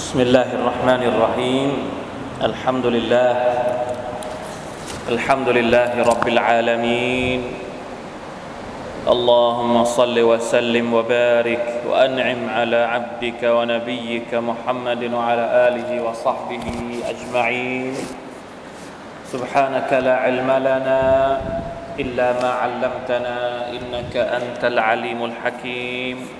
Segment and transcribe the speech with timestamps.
[0.00, 1.70] بسم الله الرحمن الرحيم.
[2.40, 3.32] الحمد لله.
[5.12, 7.40] الحمد لله رب العالمين.
[9.04, 16.66] اللهم صل وسلم وبارك وأنعم على عبدك ونبيك محمد وعلى آله وصحبه
[17.04, 17.92] أجمعين.
[19.28, 21.02] سبحانك لا علم لنا
[22.00, 23.36] إلا ما علمتنا
[23.76, 26.39] إنك أنت العليم الحكيم.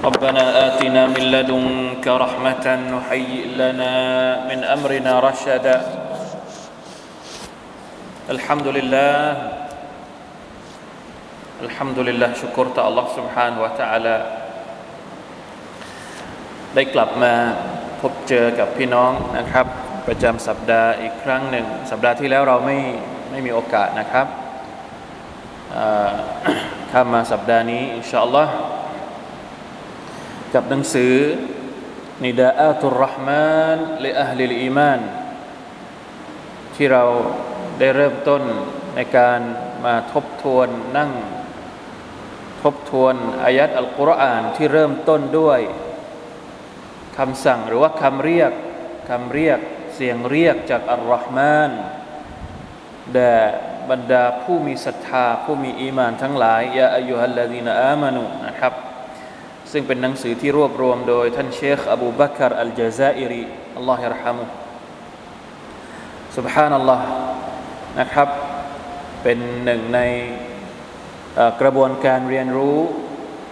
[0.00, 3.94] ربنا آتنا من لدنك رحمة وهيئ لنا
[4.48, 5.76] من أمرنا رشدا
[8.34, 9.18] الحمد لله
[11.66, 14.16] الحمد لله ชุกรต่อ Allah سبحانه และ تعالى
[16.74, 17.34] ได้กลับมา
[18.00, 19.66] พบเจอกับพี่น้องนะครับ
[20.06, 22.78] ประจำสัปดาห์อีกครั้งหนึ่ง สัปดาห์ที่แล้วเราไม่
[23.30, 24.26] ไม่มีโอกาสนะครับ
[26.90, 28.52] ข้ามมาสัปดาห์นี้อินชาอัลลอฮ์
[30.55, 31.15] กับหนังสือ
[32.25, 34.99] نداءات الرحمن لأهل الإيمان
[36.75, 37.03] ที่เรา
[37.79, 38.43] ได้เริ่มต้น
[38.95, 39.41] ในการ
[39.85, 41.11] มาทบทวนนั่ง
[42.63, 45.59] ทบทวนอายัดอัลกุรอานที่เริ่มต้นด้วย
[47.17, 48.51] คำสั่งหรือว่าคำเรียก
[49.09, 49.59] คำเรียก
[49.95, 51.71] เสียงเรียกจากอัรเราะห์มาน
[53.13, 53.35] แด่
[53.89, 63.43] บรรดาผู้มีศรัทธาผู้มีอีมานทั้งหลายยาอายุฮัลลาดีนอามานุนะครับึ่งเป็นหนังสือที่รวบรวมโดยท่านเชคอบูบักรอัลจาซาอิรี
[63.77, 64.43] อัลลอฮฺรฮามุ
[66.37, 67.05] สุบฮานัลลอฮ์
[67.99, 68.29] นะครับ
[69.23, 69.99] เป็นหนึ่งใน
[71.61, 72.79] กระบวนการเรียนรู้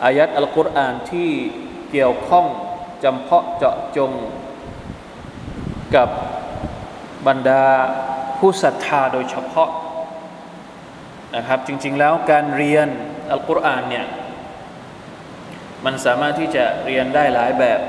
[0.05, 1.31] อายัดอัลกุรอานที่
[1.91, 2.45] เกี่ยวข้อง
[3.03, 4.11] จำเพาะเจาะจง
[5.95, 6.09] กับ
[7.27, 7.63] บรรดา
[8.37, 9.69] ผู้ศรัทธาโดยเฉพาะ
[11.35, 12.87] นะครับ จริง ๆ แล้วการเรียน
[13.31, 14.05] อัลกุรอานเนี่ย
[15.85, 17.79] มันสามารถที่จะเรียนได้หลายแบบ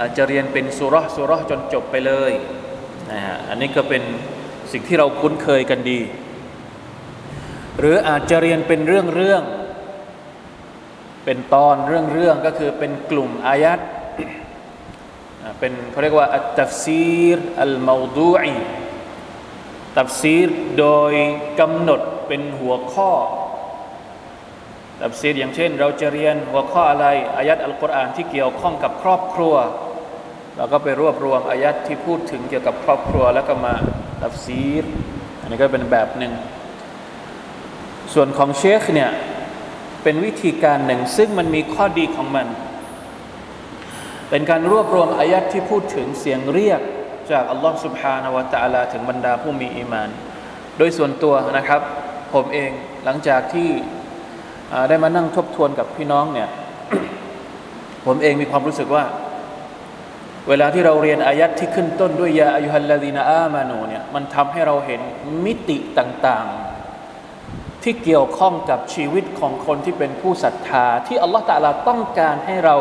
[0.00, 2.32] อาจจะเรียนเป็นสุรสุรจนจบไปเลย
[3.10, 4.02] นะฮะอันนี้ก็เป็น
[4.72, 6.00] สิ่งที่เราคุ้นเคยกันดี
[7.78, 9.42] หรืออาจจะเรียนเป็นเรื่องเรื่อง
[11.24, 13.78] เป็นตอนเรื่องเรื่องก็คือเป็นกลุ่มอายัด
[15.58, 18.54] เป็นเขาเรียกว่าอัตตัฟซีรอัลมาดูอี
[19.98, 20.48] ตัฟซีร
[20.78, 21.12] โดย
[21.60, 23.10] กำหนดเป็นหัวข้อ
[25.03, 27.07] ตับซีดอย่างเช่น เราจะเรียนหัวข้ออะไร
[27.37, 29.55] อายัดอัลกุรอานที่เกี่ยวข้องกับครอบครัว
[30.57, 33.73] เราก็ไปรวบรวมอายัดที่พูดถึงเกี่ยวกับครอบครัวแล้วก็มา
[34.21, 34.85] ตับซีด
[35.41, 36.33] อันนี้ก็เป็นแบบหนึ่ง
[38.13, 39.11] ส่วนของเชคเนี่ย
[40.03, 42.47] เป็นวิธีการหนึ่ง ซึ่งมันมีข้อดีของมัน
[44.29, 46.81] เป็นการรวบรวมอายัดที่พูดถึงเสียงเรียก
[47.31, 50.09] จากอัลลอฮ์ سبحانه และ تعالى ถึงบรรดาผู้มีอีมาน
[50.77, 51.81] โดยส่วนตัวนะครับ
[52.33, 52.71] ผมเอง
[53.05, 53.69] หลังจากที่
[54.88, 56.48] ได้มานั่งทบทวนกับพี่น้องเนี่ย
[58.06, 59.04] ผมเองมีความรู้สึกว่า
[60.48, 65.00] เวลาที่เราเรียนอายัดที่ขึ้นต้นด้วยยาอายุฮัลลาดีนาอามานูเนี่ยมันทำให้เราเห็น
[65.44, 72.76] มิติต่างๆ ที่เกี่ยวข้องกับชีวิตของคนที่เป็นผู้ศรัทธา ที่อัลลอฮฺตะลาต้องการให้เรา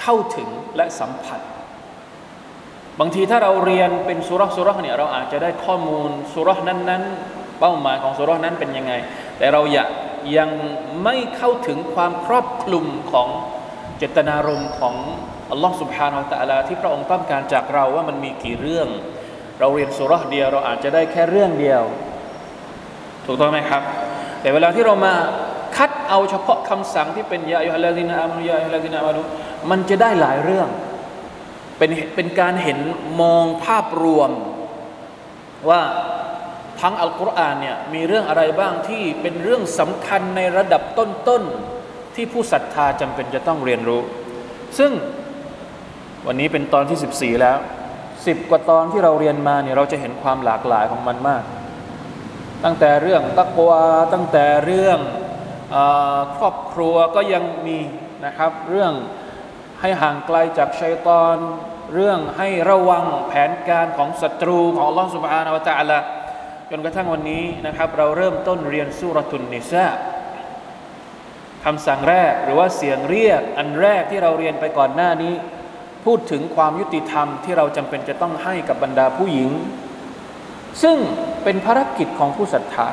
[0.00, 1.40] เข้าถึงและสัมผัส
[3.00, 8.92] บางทีถ้าเราเรียนเป็นสุรษสุรษเนี่ยเราอาจจะได้ข้อมูลสุรษนั้น ๆ เป้าหมายของสุรษนั้นเป็นยังไง
[9.38, 9.88] แต่เราอยาก
[10.36, 10.50] ยัง
[11.04, 13.28] ไม่เข้าถึงความครอบคลุมของ
[13.98, 14.94] เจตนารมณ์ของ
[15.50, 18.88] อัลลอฮ์สุบฮานาอัลตะลาที่พระองค์ต้องการจากเราว่ามันมีกี่เรื่อง
[19.60, 21.82] เราเรียนสุรษเดียวเราอาจจะได้แค่เรื่องเดียว
[23.26, 23.82] ถูกต้องไหมครับ
[24.40, 25.14] แต่เวลาที่เรามา
[25.76, 29.20] คัดเอาเฉพาะคำสั่งที่เป็นยาอิฮลาดินาอามุยาอิฮลาดินอามานุ
[29.70, 30.68] มันจะได้หลายเรื่อง
[31.78, 32.78] เป็นเป็นการเห็น
[33.20, 34.30] มองภาพรวม
[35.68, 35.80] ว่า
[36.80, 44.00] ทั้งอัลกุรอานเนี่ยมีเรื่องอะไรบ้างที่เป็นเรื่องสำคัญในระดับต้นๆที่ผู้ศรัทธาจำเป็นจะต้องเรียนรู้
[44.78, 44.92] ซึ่ง
[46.26, 47.58] วันนี้เป็นตอนที่ 14 แล้ว
[48.08, 51.42] 10 กว่าตอนที่เราเรียนมาเนี่ยเราจะเห็นความหลากหลายของมันมาก
[52.64, 54.98] ตั้งแต่เรื่องตักวาตั้งแต่เรื่อง
[55.74, 55.76] อ
[56.36, 57.78] ครอบครัวก็ยังมี
[58.26, 58.92] นะครับ เรื่อง
[59.80, 61.36] ให้ห่างไกลจากชัยตอน
[61.94, 65.98] เรื่องให้ระวังแผนการของศัตรูของลอสุบานอวตาละ
[66.70, 69.86] จนกระทั่งวันนี้นะครับเราเริ่มต้นเรียนสุรทุนนิซา
[71.64, 75.34] คำสั่งแรกหรือว่าเสียงเรียกอันแรกที่เราเรียนไปก่อนหน้านี้
[76.04, 79.50] พูดถึงความยุติธรรมที่เราจำเป็นจะต้องให้กับบรรดาผู้หญิง
[80.82, 80.96] ซึ่ง
[81.44, 82.88] เป็นภารกิจของผู้ศรัทธา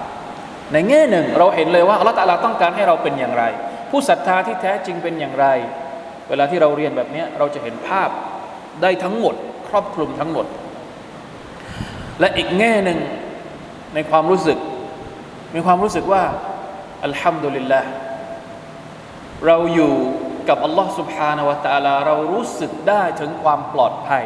[0.74, 3.44] ในแง่หนึ่งเราเห็นเลยว่าอัลลอฮฺตาลาต้องการให้เราเป็นอย่างไร
[3.92, 5.48] ผู้ศรัทธาที่แท้จริงเป็นอย่างไร
[6.30, 8.10] เวลาที่เราเรียนแบบนี้เราจะเห็นภาพ
[8.81, 9.36] ได้ทั้งหมด
[9.69, 10.45] ครอบคลุมทั้งหมด
[12.19, 13.00] และอีกแง่หนึ่ง
[13.95, 14.59] ในความรู้สึก
[15.55, 16.23] มีความรู้สึกว่า
[17.05, 17.81] อัลฮัมดุลิลละ
[19.47, 19.95] เราอยู่
[20.49, 24.25] กับอัลลอฮ์ سبحانه และ تعالى เรารู้สึกได้ถึงความปลอดภัย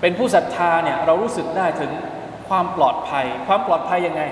[0.00, 1.90] เป็นผู้ศรัทธาเนี่ยเรารู้สึกได้ถึง
[2.48, 4.22] ความปลอดภัย ความปลอดภัยยังไง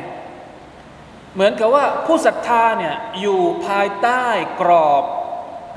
[1.34, 4.24] เหมือนกับว่าผู้ศรัทธาเนี่ยอยู่ภายใต้
[4.60, 5.04] กรอบ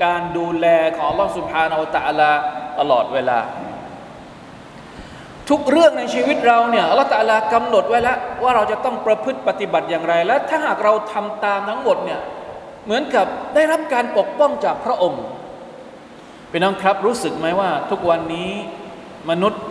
[0.04, 0.66] การดูแล
[0.96, 2.32] ของอัลลอฮ์ سبحانه และ تعالى
[2.78, 3.40] ตลอดเวลา
[5.51, 12.19] ทุกเรื่องในชีวิตเราเนี่ยอัลอฮฺตะอาลากำหนดไว้แล้วว่าเราจะต้องประพฤติปฏิบัติอย่างไร และถ้าหากเราทำตามทั้งหมดเนี่ย
[12.85, 13.25] เหมือนกับ
[13.55, 15.23] ได้รับการปกป้องจากพระองค์
[16.51, 18.51] พี่น้องครับรู้สึกไหมว่า ทุกวันนี้
[19.29, 19.63] มนุษย์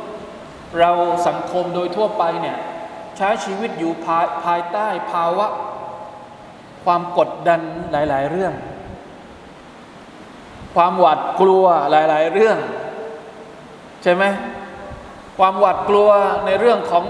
[0.81, 0.91] เรา
[1.29, 2.57] สังคมโดยทั่วไปเนี่ย
[3.17, 5.47] ใช้ชีวิตอยู่ภาภายใต้ภาวะ
[6.85, 7.61] ความกดดัน
[7.93, 8.53] หลาย ๆ เรื่อง
[10.75, 12.59] ความหวาดกลัวหลาย ๆ เรื่อง
[14.03, 14.25] ใช่ไหม
[15.41, 16.11] ความหวาดกลัว
[16.47, 17.05] ในเรื่องของ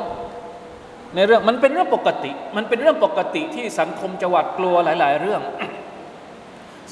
[1.14, 5.42] ในเรื่องมันเป็นเรื่องปกติ มันเป็นเรื่องปกติที่สังคมจะหวาดกลัวหลาย ๆ เรื่อง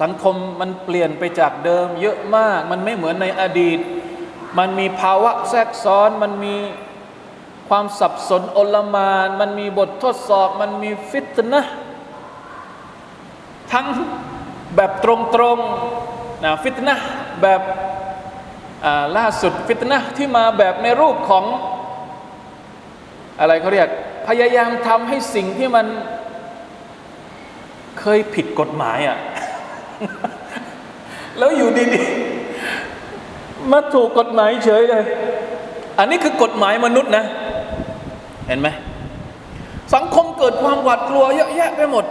[0.02, 3.78] สังคมมันเปลี่ยนไปจากเดิม เยอะมาก มันไม่เหมือนในอดีต
[4.58, 6.56] มันมีภาวะแทรกซ้อน มันมี
[7.68, 11.62] ความสับสนโอลมาน มันมีบททดสอบ มันมีฟิตนะ
[13.72, 13.86] ทั้ง
[14.76, 15.06] แบบต
[15.40, 16.96] รงๆนะฟิตนะ
[17.42, 17.60] แบบ
[19.18, 21.44] ล่าสุดฟิตนะที่มาแบบในรูปของ
[23.40, 23.88] อะไรเขาเรียก
[24.28, 25.86] พยายามทำให้สิ่งที่มัน
[28.00, 29.18] เคยผิดกฎหมายอะ่ะ
[31.38, 35.04] แล้วอยู่ดีๆ มาถูกกฎหมายเฉยเลย
[35.98, 37.24] อันนี้คือกฎหมายมนุษย์นะ
[38.48, 38.68] เห็นไหม
[39.94, 42.04] สังคมเกิดความหวาดกลัวเยอะแยะไปหมด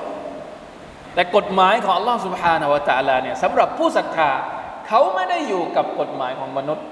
[1.13, 4.31] แต่กฎหมายของ Allah Subhanahu wa Taala เนี่ยสำหรับผู้ศรัทธา
[4.88, 6.86] เขาไม่ได้อยู่กับกฎหมายของมนุษย์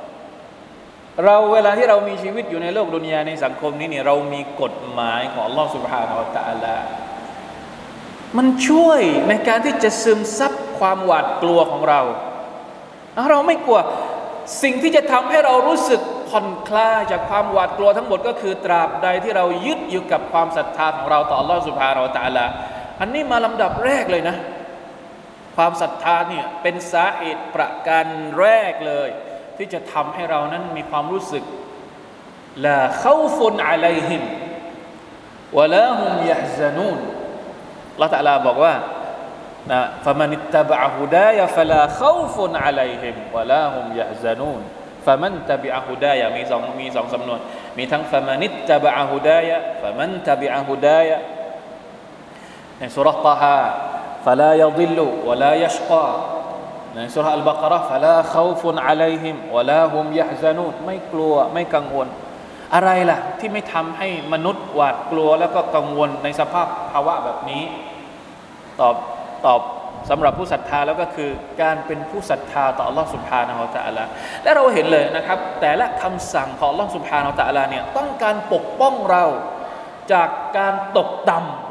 [1.25, 6.75] เราเวลาที่เรามีชีวิตอยู่ในโลกดุนยาในสังคมนี้เนี่ยเรามีกฎหมายของลอสุภาอัลตะลา
[8.38, 12.01] มันช่วยในการที่จะซึมซับความหวาดกลัวของเรา
[13.30, 13.80] เราไม่กลัว
[14.63, 22.45] สิ่งที่จะทำให้เรารู้สึกผ่อนคลายจากความหวาดกลัวทั้งหมดก็คือตราบใดที่เรายึดอยู่กับความศรัทธาของเราต่อลอสุภาเราตะลา
[23.00, 24.36] อันนี้มาลำดับแรกเลยนะ
[25.56, 28.06] ความศรัทธาเนี่ยเป็นสาเหตุประการ
[28.40, 29.10] แรกเลย
[29.57, 31.44] ที่จะทำให้เรานั้นมีความรู้สึก
[32.66, 34.24] ลาเข้าฟุนอะลัยฮิม
[35.57, 37.00] วะลาฮุมยะซานูน
[38.02, 38.74] ละตะลาบอกว่า
[39.72, 44.62] นะฟะมันิตตะบะฮุดายะฟะลาเข้าฟุนอะลัยฮิมวะลาฮุมยะซานูน
[45.06, 47.40] ฟะมันตะบิอะฮุดายะมีสองมีสองสำนวน
[47.78, 51.18] มีทั้งฟะมันิตตะบะฮุดายะฟะมันตะบิอะฮุดายะ
[52.78, 53.60] ในสุราะห์ตาฮา
[54.25, 56.06] فلا يضل ولا يشقى
[56.96, 62.08] ในสุราอัลบากระฟะลาเขาฟุนอะลัยฮิมวะลาฮุมยะฮซานูนไม่กลัวไม่กังวล
[62.75, 67.62] อะไรล่ะ ที่ไม่ทำให้มนุษย์หวาดกลัวแล้วก็กังวลในสภาพภาวะแบบนี้
[68.81, 68.94] ตอบ
[69.46, 69.61] ตอบ
[70.11, 71.31] สำหรับผู้ศรัทธาแล้วก็คือ
[71.62, 74.05] การเป็นผู้ศรัทธาต่อ Allah سبحانه และ تعالى
[74.43, 79.24] และเราเห็นเลยนะครับ แต่ละคำสั่งของ Allah سبحانه และ تعالى เนี่ยต้องการปกป้องเรา
[80.12, 81.64] จากการตกต่ำ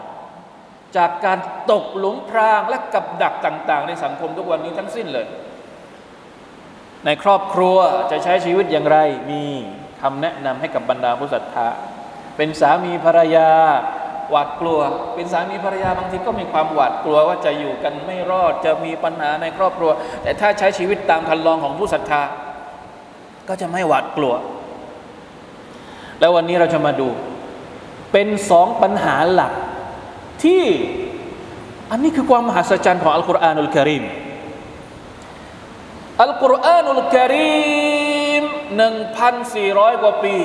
[0.96, 1.38] จากการ
[1.72, 5.26] ตกหลุมพรางและกับดักต่าง ๆ ในสังคมทุกวันนี้ทั้งสิ้นเลย
[7.04, 7.76] ในครอบครัว
[8.10, 8.98] จะใช้ชีวิตอย่างไร
[9.30, 9.42] มี
[10.02, 11.66] คำแนะนำให้กับบรรดาผู้ศรัทธา
[12.36, 13.50] เป็นสามีภรรยา
[14.30, 14.80] หวาดกลัว
[15.14, 19.90] เป็นสามีภรรยาบางทีก็มีความหวาดกลัวว่าจะอยู่กันไม่รอดจะมีปัญหาในครอบครัว
[20.22, 22.22] แต่ถ้าใช้ชีวิตตามคันลองของผู้ศรัทธา
[23.48, 24.34] ก็จะไม่หวาดกลัว
[26.20, 27.08] แล้ววันนี้เราจะมาดู
[28.12, 29.52] เป็นสองปัญหาหลัก
[30.44, 30.64] ที่
[31.90, 34.04] อันนี้คือความมหัศจรรย์ของอัลกุรอานุลกิริม
[36.22, 38.42] อัลกุรอานุลกิริม
[38.76, 40.36] หนึ่งพันสี่ร้อยกว่าปี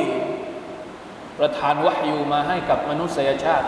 [1.40, 3.68] ประทานวะฮยูมาให้กับมนุษยชาติ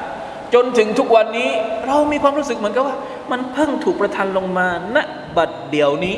[0.54, 1.50] จนถึงทุกวันนี้
[1.88, 2.98] เรามีความรู้สึกเหมือนกับว่า
[3.32, 4.98] มันเพิ่งถูกประทานลงมาณ
[5.38, 6.16] บัดเดี๋ยวนี้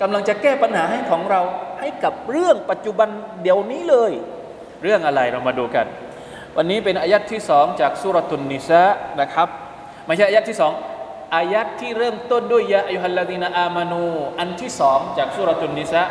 [0.00, 1.40] กำลังจะแก้ปัญหาให้ของเรา
[1.80, 3.08] ให้กับเรื่องปัจจุบัน
[3.42, 4.12] เดี๋ยวนี้เลย
[4.82, 5.86] เรื่องอะไรเรามาดูกัน
[6.56, 8.82] วันนี้เป็นอายัดที่สองจากสุรตุนนิสะ
[9.20, 9.48] นะครับ
[10.06, 10.72] ไม่ใช่อายัดที่สอง
[11.34, 14.04] อายัดที่เริ่มต้นด้วยยาอายุฮัลลาดีนาอามานู
[14.38, 16.02] อันที่สองจากสุรตุนนิสะ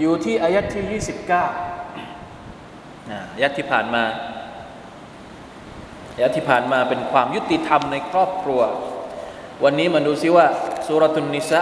[0.00, 1.44] อยู่ที่อายัดที่ยี่สิบเก้า
[3.34, 4.04] อายัดที่ผ่านมา
[6.14, 8.60] อายัดที่ผ่านมาเป็นความยุติธรรมในครอบครัว
[9.64, 10.46] วันนี้มาดูซิว่า
[10.86, 11.60] สุรตุนนิสะ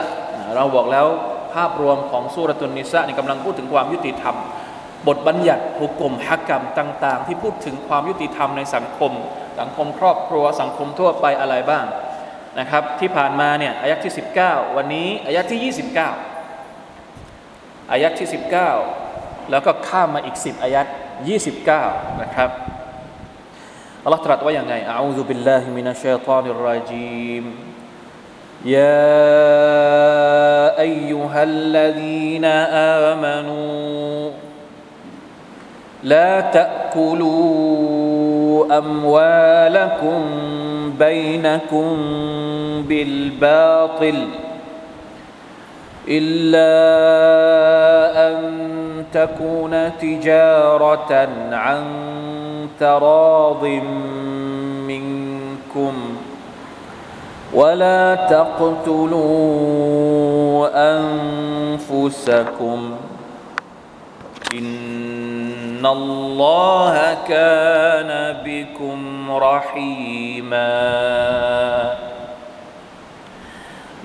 [0.54, 1.06] เราบอกแล้ว
[1.54, 4.36] ภาพรวมของสุรตุนนิสะนี่กำลังพูดถึงความยุติธรรม
[5.07, 9.11] บทบัญญัติหุกกลมฮักกรรมต่าง ๆ ที่พูดถึงความยุติธรรมในสังคม
[9.59, 11.85] สังคมครอบครัวสังคมทั่วไปอะไรบ้าง
[12.59, 14.13] นะครับ ที่ผ่านมาเนี่ยอายักที่
[14.45, 16.01] 19 วันนี้อายักที่ 29
[17.91, 18.29] อายักที่
[18.89, 20.85] 19 แล้วก็ข้ามมาอีก 10อายัด
[21.53, 22.49] 29 นะครับ
[24.03, 27.45] อัลลอฮ์ตรัสว่าอย่างไงอาอูซุบิลลาฮิมินัชชัยฏอนิรราจีม
[28.65, 29.01] يا
[30.79, 32.45] ايها الذين
[33.09, 34.29] امنوا
[36.06, 37.98] لا تأكلوا
[38.78, 40.22] أموالكم
[40.98, 41.96] بينكم
[42.88, 44.28] بالباطل
[46.08, 46.72] إلا
[48.28, 48.36] أن
[49.12, 51.82] تكون تجارة عن
[52.80, 53.64] تراض
[54.86, 55.92] منكم
[57.54, 59.26] ولا تقتلوا
[60.98, 62.90] أنفسكم
[65.85, 66.95] ان الله
[67.33, 68.11] كان
[68.47, 68.99] بكم
[69.47, 70.73] رحيما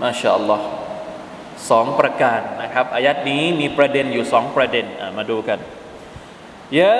[0.03, 0.61] ما شاء الله
[1.71, 5.59] สองประการนะครับอายัดนี้มีประเด็นอยู่สองประเด็นมาดูกัน
[6.81, 6.97] ยา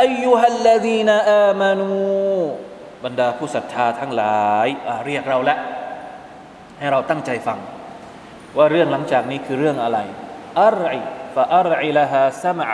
[0.00, 1.88] อายุฮัลลดีนอามานู
[3.04, 4.68] บรรดาผู้ศรัทธาทั้งหลาย
[5.06, 5.58] เรียกเราแล้ว
[6.78, 7.58] ให้เราตั้งใจฟัง
[8.56, 9.98] ว่าเรื่องหลังจากนี้คือเรื่องอะไร
[10.64, 11.00] อัรอิ
[11.34, 12.66] ฟะอัรอิละฮาสมะ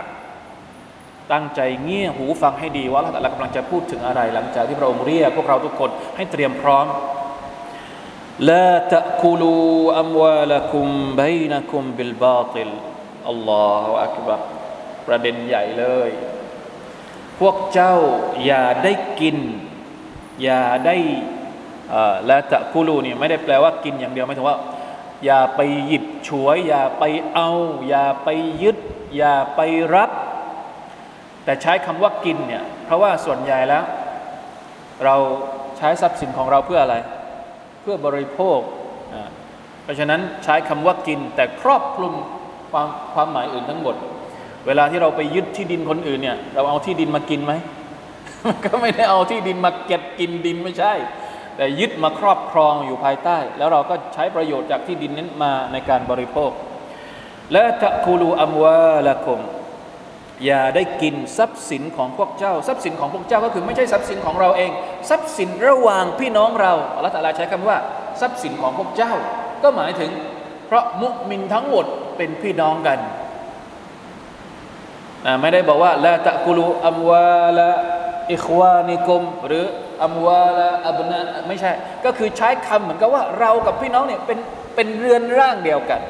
[1.32, 6.86] ตั้งใจเงี่ยหูฟังให้ดีว่าเรากำลังจะพูดถึงอะไร หลังจากที่พระองค์เรียกพวกเราทุกคนให้เตรียมพร้อม
[8.50, 9.56] ลาตะคูลู
[10.00, 10.88] อัมวาลคุม
[11.20, 12.72] บัยนะคุมบิลบาติล
[13.30, 14.42] อัลลอฮฺอักบัร
[15.08, 16.10] ประเด็นใหญ่เลย
[17.40, 17.96] พวกเจ้า
[18.46, 19.38] อย่าได้กิน
[20.44, 20.98] อย่าได้
[22.30, 24.58] ละตะกูลูนี่ไม่ได้แปลว่ากินอย่างเดียวไม่ถึงว่า
[25.26, 27.04] อย่าไปหยิบฉวย อย่าไป
[27.34, 27.50] เอา
[27.88, 28.30] อย่าไป
[28.64, 28.78] ยึด
[29.18, 29.60] อย่าไป
[29.96, 30.12] รับ
[31.46, 33.84] แต่ใช้คำว่ากินเนี่ยเพราะว่าส่วนใหญ่แล้ว
[35.06, 35.16] เรา
[35.78, 36.96] ใช้ทรัพย์สินของเราเพื่ออะไร
[37.82, 38.60] เพื่อบริโภค
[39.84, 42.14] เพราะฉะนั้นใช้คำว่ากินแต่ครอบคลุม
[42.72, 43.96] ความความหมายอื่นทั้งหมด
[44.68, 47.54] เวลาที่เราไปยึดที่ดินคนอื่นเนี่ยเราเอาที่ดินมากินไหม
[48.66, 50.94] ก็ไม่ได้เอาที่ดินมาเก็บกินดินไม่ใช่
[51.58, 56.52] แต่ยึดมาครอบครองอยู่ภายใต้ แล้วเราก็ใช้ประโยชน์จากที่ดินนั้นมาในการบริโภค
[57.52, 59.42] และตะคูลูอัมวาละคุม
[60.46, 64.72] อย่าได้กินทรัพย์สินของพวกเจ้า ทรัพย์สินของพวกเจ้าก็คือไม่ใช่ทรัพย์สินของเราเอง
[65.10, 67.78] ทรัพย์สินระหว่างพี่น้องเราอัลลอฮฺตาลาใช้คำว่า
[68.22, 69.14] ทรัพย์สินของพวกเจ้า
[69.64, 70.12] ก็หมายถึง
[70.68, 71.86] เพราะมุมินทั้งหมด
[72.18, 73.00] เป็นพี่น้องกัน
[75.42, 77.70] ไม่ได้บอกว่าละตะกุลูอัมวาละ
[78.34, 79.66] อิควานิกมหรือ
[80.04, 81.72] อัมวาลาอับนาไม่ใช่
[82.06, 84.40] ก็คือใช้คำเหมือนกับว่าเรากับพี่น้องเนี่ยเป็น
[84.76, 86.02] เป็นเรือนร่างเดียวกัน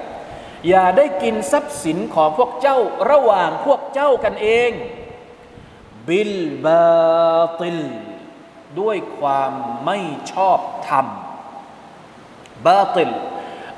[0.67, 2.77] อย่าได้กินทรัพย์สินของพวกเจ้า
[3.11, 4.71] ระหว่างพวกเจ้ากันเอง
[6.07, 7.79] บิลบาติล
[8.79, 9.53] ด้วยความ
[9.85, 9.97] ไม่
[10.31, 11.07] ชอบธรรม
[12.65, 13.11] บาติล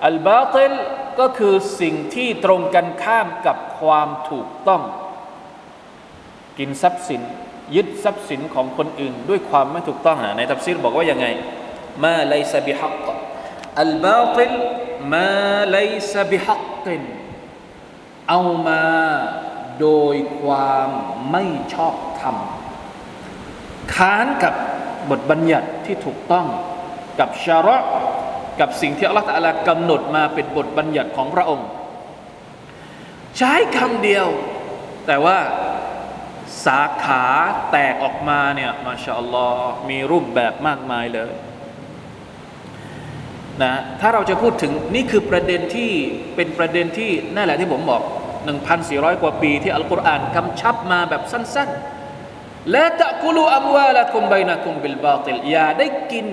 [0.06, 0.74] อัลบาติล
[1.20, 4.82] ก็คือสิ่งที่ตรงกันข้ามกับความถูกต้อง
[6.58, 7.22] กินทรัพย์สิน
[7.76, 11.28] ยึดทรัพย์สินของคนอื่น ด้วยความไม่ถูกต้องในทัฟซีรบอกว่ายังไง
[12.04, 13.06] มาไลซบิฮัก
[13.82, 14.54] อัลบาติล
[15.14, 15.30] มา
[15.72, 15.78] ไล
[16.14, 17.02] ซบิฮักติน
[18.30, 18.84] เอามา
[19.82, 20.90] โดยความ
[21.32, 22.36] ไม่ชอบธรรม
[23.96, 24.54] ค้านกับ
[25.10, 26.48] บทบัญญัติที่ถูกต้อง
[27.20, 27.78] กับชาระ
[28.60, 31.68] กับสิ่งที่อัลลอฮฺลากำหนดมาเป็นบทบัญญัติของพระองค์
[33.38, 34.28] ใช้คำเดียว
[35.08, 35.38] แต่ว่า
[36.66, 37.24] สาขา
[37.72, 41.32] แตกออกมาเนี่ยมาชาอัลลอฮ์มีรูปแบบมากมายเลย
[43.64, 45.92] นะถ้าเราจะพูดถึงนี่คือประเด็นที่
[46.36, 48.02] เป็นประเด็นที่นั่นแหละที่ผมบอก
[48.62, 56.28] 1,400 กว่าปีที่อัลกุรอานกำชับมาแบบสั้นๆและตะกุลูอัมวาละคุมไบนะคุมบิลบาติลอย่าได้กิน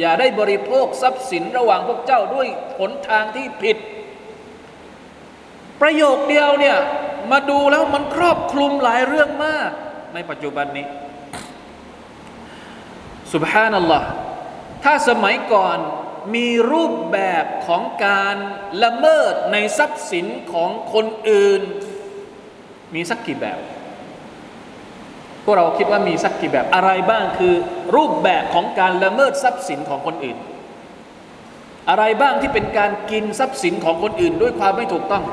[0.00, 2.48] อย่าได้บริโภคทรัพย์สินระหว่างพวกเจ้าด้วย
[2.78, 3.76] หนทางที่ผิด
[5.80, 6.76] ประโยคเดียวเนี่ย
[7.30, 9.70] มาดูแล้วมันครอบคลุมหลายเรื่องมาก
[10.14, 10.86] ในปัจจุบันนี้
[13.32, 14.06] สุบฮานัลลอฮ์
[14.84, 15.78] ถ้าสมัยก่อน
[16.34, 18.36] มีรูปแบบของการ
[18.82, 21.62] ละเมิดในทรัพย์สินของคนอื่น
[22.94, 23.60] มีสักกี่แบบ
[25.44, 27.54] พวกเราคิดว่ามีสักกี่แบบอะไรบ้างคือ
[27.96, 30.38] รูปแบบของการละเมิดทรัพย์สินของคนอื่น
[31.88, 35.24] อะไรบ้างที่เป็นการกินทรัพย์สินของคนอื่น ด้วยความไม่ถูกต้อง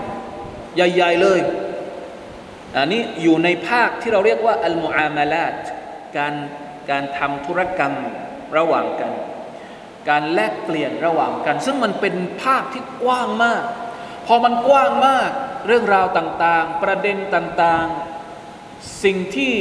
[0.75, 1.39] ใหญ่ ๆเลย
[2.75, 5.55] อันนี้อยู่ในภาคที่เราเรียกว่าอัลมุอามาลาต
[6.17, 6.33] การ
[6.89, 7.93] การทำธุรกรรม
[8.57, 9.11] ระหว่างกัน
[10.09, 13.63] การแลกเปลี่ยนระหว่างกัน ซึ่งมันเป็นภาคที่กว้างมาก
[14.27, 15.29] พอมันกว้างมาก
[15.67, 19.53] เรื่องราวต่างๆ ประเด็นต่างๆ สิ่งที่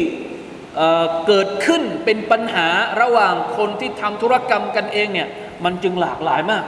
[0.77, 2.69] เเกิดขึ้นเป็นปัญหา
[3.01, 5.29] ระหว่างคนที่ทำธุรกรรมกันเองเนี่ย
[5.65, 6.65] มันจึงหลากหลายมาก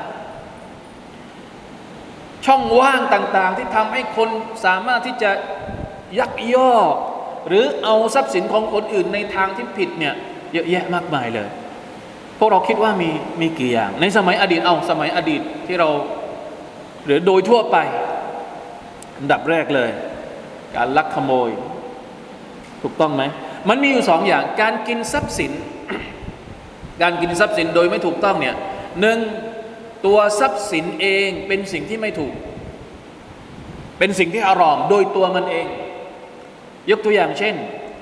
[2.46, 4.28] ช่องว่างต่างๆ ที่ทำให้คน
[4.64, 5.30] สามารถที่จะ
[6.18, 6.94] ยักยอก
[7.48, 10.14] หรือเอาทรัพย์สินของคนอื่นในทางที่ผิดเนี่ย
[10.52, 11.48] เยอะแยะมากมายเลย
[12.38, 15.88] พวกเราคิดว่ามีมีกี่อย่าง ในสมัยอดีตเอาสมัยอดีตที่เรา
[17.06, 17.76] หรือโดยทั่วไป
[19.18, 19.90] อันดับแรกเลย
[20.76, 21.50] การลักขโมย
[22.82, 23.22] ถูกต้องไหม
[23.68, 25.52] มันมีอยู่สองอย่าง การกินทรัพย์สิน
[27.02, 28.56] การกินทรัพย์สินโดยไม่ถูกต้องเนี่ย
[29.00, 29.18] หนึ่ง
[30.06, 32.34] ตัวทรัพย์สินเองเป็นสิ่งที่ไม่ถูก
[33.98, 35.66] เป็นสิ่งที่อารอมโดยตัวมันเอง
[36.90, 37.54] ยกตัวอย่างเช่น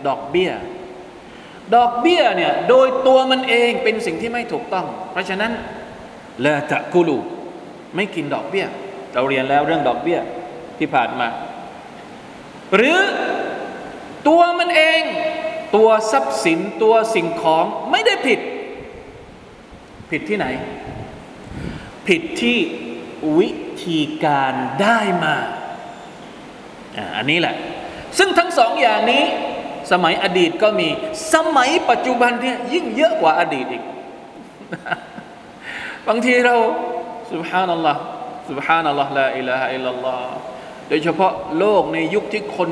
[0.06, 0.50] ดอกเบี้ย
[1.74, 5.52] ดอกเบี้ยเนี่ยโดยตัวมันเองเป็นสิ่งที่ไม่ถูกต้อง เพราะฉะนั้น
[6.44, 7.18] ละตะกุลู
[7.96, 8.66] ไม่กินดอกเบี้ย
[9.14, 10.18] เราเรียนแล้วเรื่องดอกเบี้ย
[10.78, 11.28] ที่ผ่านมา
[12.76, 12.98] หรือ
[14.28, 15.02] ตัวมันเอง
[15.76, 18.40] ตัวทรัพย์สินตัวสิ่งของไม่ได้ผิด
[20.10, 20.46] ผิดที่ไหน
[22.08, 22.58] ผิดที่
[23.38, 23.50] วิ
[23.84, 25.34] ธีการได้มา
[26.96, 27.54] อ่าอันนี้แหละ
[28.18, 29.24] ซึ่งทั้งสองอย่างนี้
[29.90, 30.88] สมัยอดีตก็มี
[31.34, 33.82] สมัยปัจจุบันเนี่ยยิ่งเยอะกว่าอดีตอีก
[36.08, 36.54] บางทีเรา
[37.32, 38.00] สุบฮานัลลอฮ์
[38.50, 40.34] สุบฮานัลลอฮ์ลาอิลาฮะอิลลัลลอฮ์
[40.88, 42.70] โดยเฉพาะโลกในยุคที่คน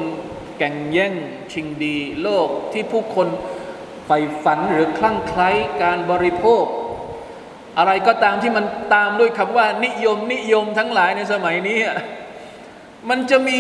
[0.59, 1.14] แก่งแย่ง
[1.52, 3.28] ชิงดี โลกที่ผู้คน
[4.06, 5.50] ใฝ่ฝันหรือคลั่งไคล้
[5.83, 6.64] การบริโภค
[7.78, 11.78] อะไรก็ตามที่มันตามด้วยคำว่า นิยมนิยมทั้งหลายในสมัยนี้
[13.09, 13.59] มันจะมี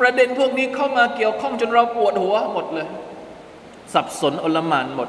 [0.00, 2.88] ประเด็นพวกนี้เข้ามาเกี่ยวข้องจนเราปวดหัวหมดเลย
[3.94, 5.08] สับสนอลหมานหมด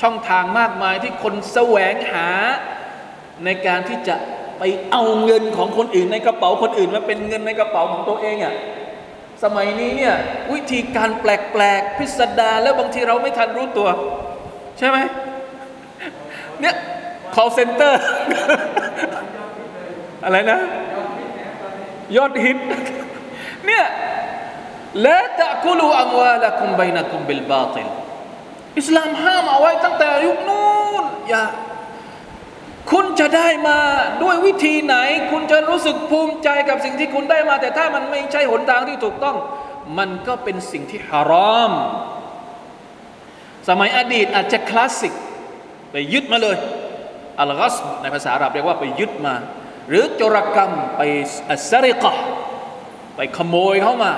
[0.00, 2.28] ช่องทางมากมายที่คนแสวงหา
[3.44, 4.16] ในการที่จะ
[4.58, 8.54] ไปเอาเงินของคนอื่นในกระเป๋าคนอื่นมาเป็นเงินในกระเป๋าของตัวเองอะ่ะ
[9.42, 10.14] สมัยนี้เนี่ย
[10.52, 13.88] วิธีการแปลกๆพิสดารแล้วบางทีเราไม่ทันรู้ตัว
[14.78, 14.98] ใช่ไหม
[16.60, 16.74] เนี่ย
[17.34, 17.92] call center
[20.24, 20.58] อะไรนะ
[22.16, 22.58] ยอดฮิต
[23.66, 23.84] เนี่ย
[25.06, 27.88] ละตะกุลูอัมวาละคุมบนะคุมบิลบาติล
[28.78, 31.44] อิสลามห้ามเอาไว้ตั้งแต่ยุคนู้นอย่า
[32.92, 33.78] คุณจะได้มา
[34.22, 34.96] ด้วยวิธีไหน
[35.30, 39.36] คุณจะรู้สึกภูมิใจกับสิ่งที่คุณได้มา แต่ถ้ามันไม่ใช่หนทางที่ถูกต้อง
[39.98, 41.72] มันก็เป็นสิ่งที่ฮารอม
[43.68, 45.14] สมัยอดีตอาจจะคลาสสิก
[45.90, 46.56] ไปยึดมาเลย
[47.40, 49.34] อัลกัสในภาษาอาหรับเรียกว่าไปยึดมา
[49.88, 51.02] หรือโจรกรรมไป
[51.50, 52.12] อัสริกะ
[53.16, 54.12] ไปขโมยเข้ามา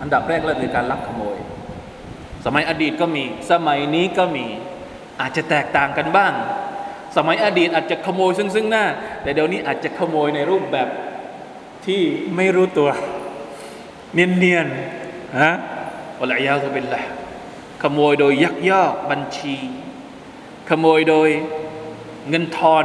[0.00, 1.36] อันดับแรกเลยคือการลักขโมย
[2.44, 4.46] สมัยอดีตก็มี สมัยนี้ก็มี
[5.20, 6.32] อาจจะแตกต่างกันบ้าง
[7.16, 8.84] สมัยอดีตอาจจะขโมยซึ่งซึ่งหน้า
[9.22, 10.88] แต่เดี๋ยวนี้อาจจะขโมยในรูปแบบ
[11.86, 12.02] ที่
[12.36, 12.88] ไม่รู้ตัว
[14.14, 15.52] เนียนๆฮะ
[16.20, 17.00] อัลอยาซุบิลละ
[17.82, 19.56] ขโมยโดยยักยอกบัญชี
[20.70, 21.28] ขโมยโดย
[22.28, 22.84] เงินทอน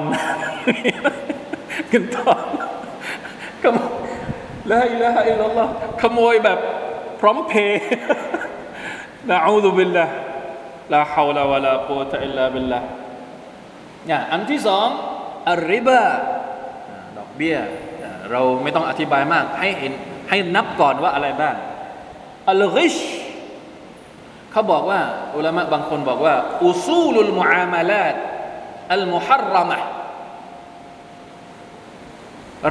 [1.90, 2.44] เงินทอน
[3.64, 3.92] ขโมย
[4.72, 5.68] ละอิละอิลลัลลอฮ
[6.02, 6.60] ขโมยแบบ
[7.22, 7.82] พร้อมเพย์
[9.30, 10.06] นะอูซุบิลละ
[10.94, 12.80] ลาฮาวลาวะลากุวตะอิลลาบิลละ
[14.08, 14.88] เนี่ยอันที่สอง
[15.52, 16.06] อัริบา
[17.18, 17.58] ดอกเบี้ย
[18.32, 19.94] เราไม่ต้องอธิบายมาก ให้เห็น
[20.30, 21.56] ให้นับก่อนว่าอะไรบ้าง
[22.50, 22.96] อัลกิช
[24.52, 25.00] เขาบอกว่า
[25.36, 28.16] อุลามะบางคนบอกว่า อุซูลุลมุอามาลาต
[28.94, 29.80] อัลมุฮัรรมะ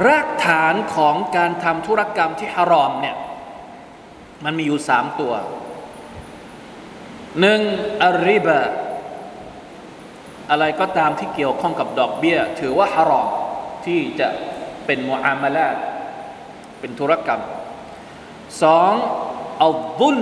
[0.07, 3.15] รากฐานของการทำธุรกรรมที่ฮารอมเนี่ย
[4.43, 5.33] มันมีอยู่สามตัว
[7.39, 7.61] หนึ่ง
[8.03, 8.59] อัลริบะ
[10.49, 13.27] อะไรก็ตามที่เกี่ยวข้องกับดอกเบี้ย ถือว่าฮารอม
[13.85, 14.27] ที่จะ
[14.85, 15.69] เป็นมุอามาลา
[16.79, 17.41] เป็นธุรกรรม
[18.63, 18.93] สอง
[19.63, 20.19] อัลดุล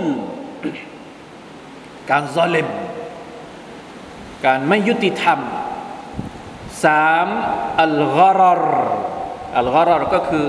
[2.09, 2.67] การซอเลม
[4.45, 5.39] การไม่ยุติธรรม
[6.85, 7.27] สาม
[7.81, 8.61] อัลกรร
[9.57, 10.45] อัลกรรก็คือ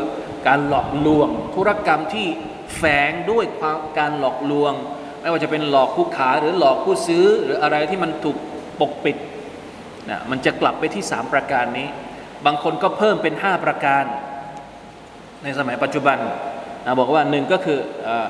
[0.46, 2.28] การหลอกลวงธุรกรรมที่
[2.76, 4.72] แฝงด้วยความการหลอกลวง
[5.20, 8.36] ไม่ว่าจะเป็นหลอกผู้ขายหรือหลอกผู้ซื้อหรืออะไรที่มันถูก
[8.80, 9.16] ปกปิด
[10.10, 11.88] นะมันจะกลับไปที่สามประการนี้
[12.46, 14.04] บางคนก็เพิ่มเป็น 5 ประการ
[15.42, 16.18] ในสมัยปัจจุบัน
[16.84, 17.78] นะบอกว่าหนึ่งก็คือ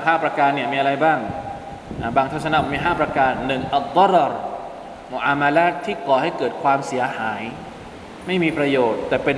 [0.05, 1.19] ห้าประการเนี่ยมีอะไรบ้าง
[2.01, 4.33] นะบางทัศนะมี 5 ประการหนึ่งอัลดรร
[5.11, 7.41] มุอามาลาที่ก่อให้เกิดความเสียหาย
[8.27, 9.37] ไม่มีประโยชน์ แต่เป็น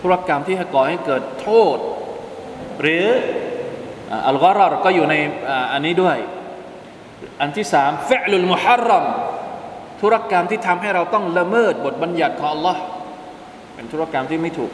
[0.00, 1.78] ธุรกรรมที่ก่อให้เกิดโทษ
[2.80, 3.06] หรือ
[4.28, 5.14] อัลกอรอรก็อยู่ใน
[5.72, 6.16] อันนี้ด้วย
[7.40, 9.04] อันที่สามเฟลุลมุฮัรรัม
[10.00, 12.76] ธุรกรรมที่ทำให้เราต้องละเมิดบทบัญญัติของ Allah
[13.74, 14.70] เป็นธุรกรรมที่ไม่ถูก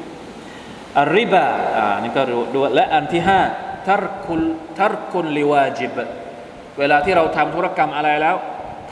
[0.98, 1.46] อาริบา
[1.76, 3.40] อ่านี่ก็รู้ด้วยและอันที่ห้า
[3.86, 4.42] ทารคุล
[4.78, 5.98] ทารคุลลิวาจิบ
[6.78, 8.36] เวลาที่เราทำธุรกรรมอะไรแล้ว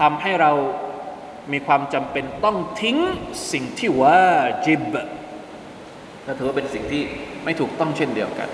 [0.00, 0.52] ทำให้เรา
[1.52, 2.98] มีความจำเป็นต้องทิ้ง
[3.52, 4.20] สิ่งที่วา
[4.66, 4.94] จิบ
[6.26, 7.02] ก็ถือว่าเป็นสิ่งที่
[7.44, 8.48] ไม่ถูกต้องเช่นเดียวกัน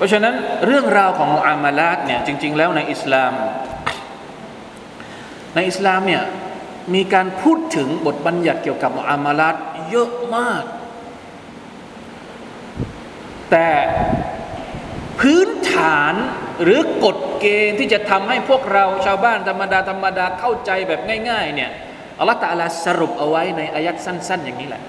[0.00, 0.34] เพราะฉะนั้น
[0.66, 3.32] เรื่องราวของอามาลาตเนี่ยจริง ๆ แล้วในอิสลาม
[5.54, 6.22] ในอิสลามเนี่ย
[6.94, 9.54] มีการพูดถึงบทบัญญัติเกี่ยวกับอามาลาต
[9.90, 10.64] เยอะมาก
[13.50, 13.68] แต่
[15.20, 16.14] พื้นฐาน
[16.62, 21.70] หรือกฎเกณฑ์ที่จะทำให้พวกเราชาวบ้านธรรมดาธรรมดาเข้าใจแบบง่าย ๆ เนี่ย
[22.18, 24.82] อัลลอฮฺตาลาสรุปเอาไว้ในอายัดสั้น ๆ อย่างนี้แหละ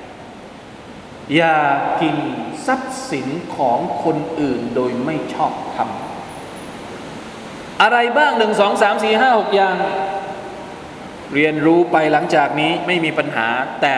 [1.36, 1.58] อย่า
[2.02, 2.18] กิน
[2.66, 9.76] ทรัพย์สินของคนอื่นโดยไม่ชอบทำอะไรบ้างหนึ่งสองสามสี่ห้าหกอย่าง
[11.34, 13.48] เรียนรู้ไปหลังจากนี้ไม่มีปัญหา
[13.82, 13.98] แต่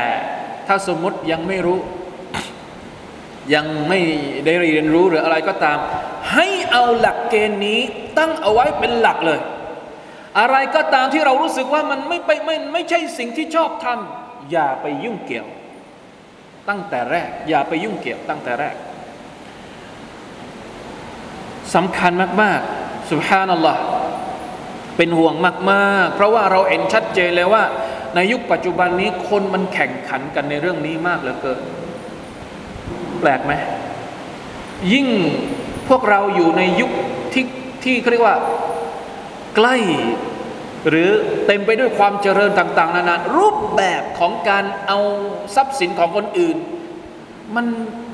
[0.67, 1.79] ถ้าสมมติยังไม่รู้
[3.55, 3.99] ยังไม่
[4.45, 5.77] ได้เรียนรู้หรืออะไรก็ตาม
[6.33, 7.79] ให้เอาหลักเกณฑ์นี้
[8.17, 9.39] ตั้งเอาไว้เป็นหลักเลย
[10.39, 15.47] อะไรก็ตามที่เรารู้สึกว่ามันไม่ไปไม่ไม่ใช่สิ่งที่ชอบทำอย่าไปยุ่งเกี่ยว
[16.69, 18.75] ตั้งแต่แรก อย่าไปยุ่งเกี่ยวตั้งแต่แรก
[21.75, 23.81] สำคัญมากๆสุบฮานัลลอฮ์
[24.97, 25.33] เป็นห่วง
[25.71, 27.63] มากๆ เพราะว่าเราเห็นชัดเจนเลยว่า
[28.15, 31.59] ในยุคปัจจุบันนี้คนมันแข่งขันกันในเรื่องนี้มากเหลือเกิน
[33.19, 33.53] แปลกไหม
[34.93, 35.07] ยิ่ง
[35.89, 36.91] พวกเราอยู่ในยุค
[37.33, 37.45] ที่
[37.83, 38.37] ที่เขาเรียกว่า
[39.55, 39.75] ใกล้
[40.89, 41.09] หรือ
[41.45, 44.99] เต็มไปด้วยความเจริญต่าง ๆ นานารูปแบบของการเอา
[45.55, 46.57] ทรัพย์สินของคนอื่น
[47.55, 47.65] มัน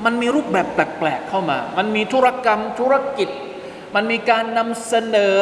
[0.04, 3.28] มันมีรูปแบบแปลก ๆ เข้ามา มันมีธุรกรรมธุรกิจ
[3.94, 5.38] มันมีการนำเสนอ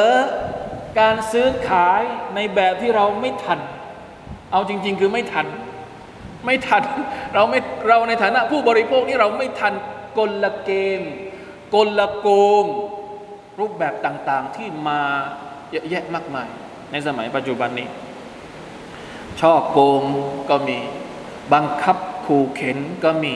[1.01, 2.03] การซื้อขาย
[2.35, 3.61] ในแบบที่เราไม่ทัน
[4.53, 5.47] เอาจริง ๆ คือไม่ทัน
[6.47, 6.83] ไม่ทัน
[7.35, 9.73] เราไม่เราในฐานะผู้บริโภคนี่เราไม่ทัน
[10.19, 11.01] กลเกม
[11.75, 12.29] กลโก
[12.63, 12.65] ง
[13.61, 15.01] รูปแบบต่าง ๆ ที่มา
[15.71, 16.49] เยอะแยะมากมาย
[16.91, 17.89] ในสมัยปัจจุบันนี้
[19.41, 20.03] ช่อโกง
[20.51, 20.79] ก็มี
[21.53, 21.97] บังคับ
[22.27, 23.35] ขู่เข็นก็มี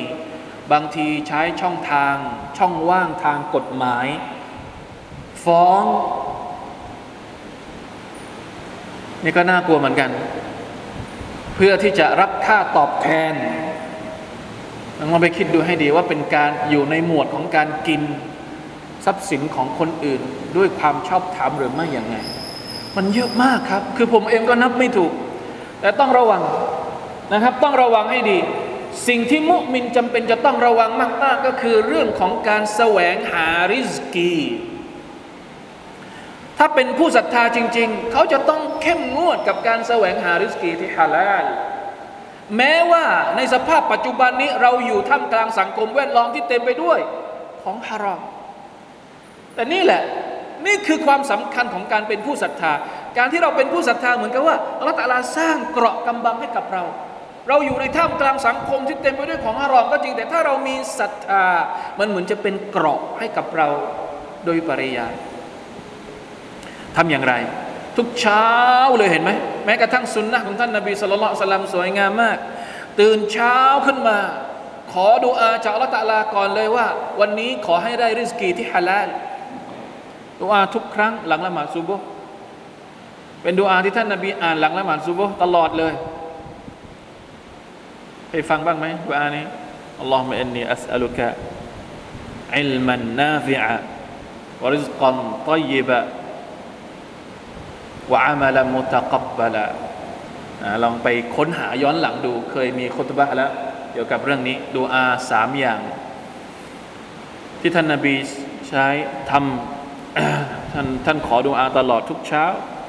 [0.72, 2.14] บางทีใช้ช่องทาง
[2.58, 4.06] ช่องว่างทางกฎหมาย
[5.44, 5.84] ฟ้อง
[9.24, 10.10] นี่ก็น่ากลัวเหมือนกัน
[11.54, 13.34] เพื่อที่จะรับค่าตอบแทน
[14.98, 18.02] ลองไปคิดดูให้ดีว่าเป็นการอยู่ในหมวดของการกิน
[19.04, 20.22] ทรัพย์สินของคนอื่น
[20.56, 22.16] ด้วยความชอบธรรมหรือไม่อย่างไง
[22.96, 25.12] มันเยอะมากครับ คือผมเองก็นับไม่ถูก
[25.80, 26.42] แต่ต้องระวัง
[27.32, 28.38] นะครับ ต้องระวังให้ดี
[29.08, 30.90] สิ่งที่มุมินจำเป็นจะต้องระวัง
[31.22, 34.34] มาก ๆ ก็คือเรื่องของการแสวงหาริสกี
[36.58, 41.44] ถ้าเป็นผู้ศรัทธาจริง ๆ เขาจะต้องเข้มงวดกับการแสวงหาริสกีที่ฮาลาล
[42.56, 43.04] แม้ว่า
[43.36, 46.98] ในสภาพปัจจุบันนี้เราอยู่ท่ามกลางสังคมแวดล้อมที่เต็มไปด้วย
[47.62, 48.20] ของฮารอม
[49.54, 50.02] แต่นี่แหละ
[50.66, 52.72] นี่คือความสำคัญของการเป็นผู้ศรัทธา
[53.18, 56.82] การที่เราเป็นผู้ศรัทธาเหมือนกับว่าอัลลอฮฺตะลาสร้างเกราะกำบังให้กับเรา
[57.48, 61.44] เราอยู่ในท่ามกลางสังคมที่เต็มไปด้วยของฮารอมก็จริง แต่ถ้าเรามีศรัทธา
[61.98, 63.68] มันเหมือนจะเป็นเกราะให้กับเรา
[64.44, 65.14] โดยปริยาย
[66.96, 67.34] ทำอย่างไร
[67.96, 68.48] ทุกเช้า
[68.96, 69.30] เลยเห็นไหม
[69.64, 72.38] แม้กระทั่งสุนนะของท่านนบีสุลต่านสลัมสวยงามมาก
[73.00, 74.18] ตื่นเช้าขึ้นมา
[74.92, 76.86] ขอดูอาจากอัลลอฮฺตะลาก่อนเลยว่า
[77.20, 79.08] วันนี้ขอให้ได้ริสกีที่ฮาลาล
[80.42, 82.04] ดูอาทุกครั้งหลังละหมาดซุบฮ์
[83.42, 85.92] เป็นดูอาที่ท่านนบีอ่านหลังละหมาดซุบฮ์ตลอดเลย
[88.30, 89.44] ไปฟังบ้างไหมดูอานี้
[90.00, 91.28] อัลลอฮฺมะอินนีอัสอัลุกะ
[92.58, 93.76] อิลมันนาฟิอะ
[94.62, 95.16] วริซกัน
[95.50, 95.98] ตัยบะ
[98.12, 99.66] วะอามาลมุตะกับบละ
[100.82, 103.50] ลองไปค้นหาย้อนหลังดู เคยมีคุตบะแล้ว
[103.92, 105.80] เกี่ยวกับเรื่องนี้ดูอาสามอย่าง
[107.60, 108.14] ที่ท่านนาบี
[108.68, 108.86] ใช้
[109.30, 109.81] ทำ
[110.72, 112.44] ท่านท่านขอดูอาตลอดทุกเช้า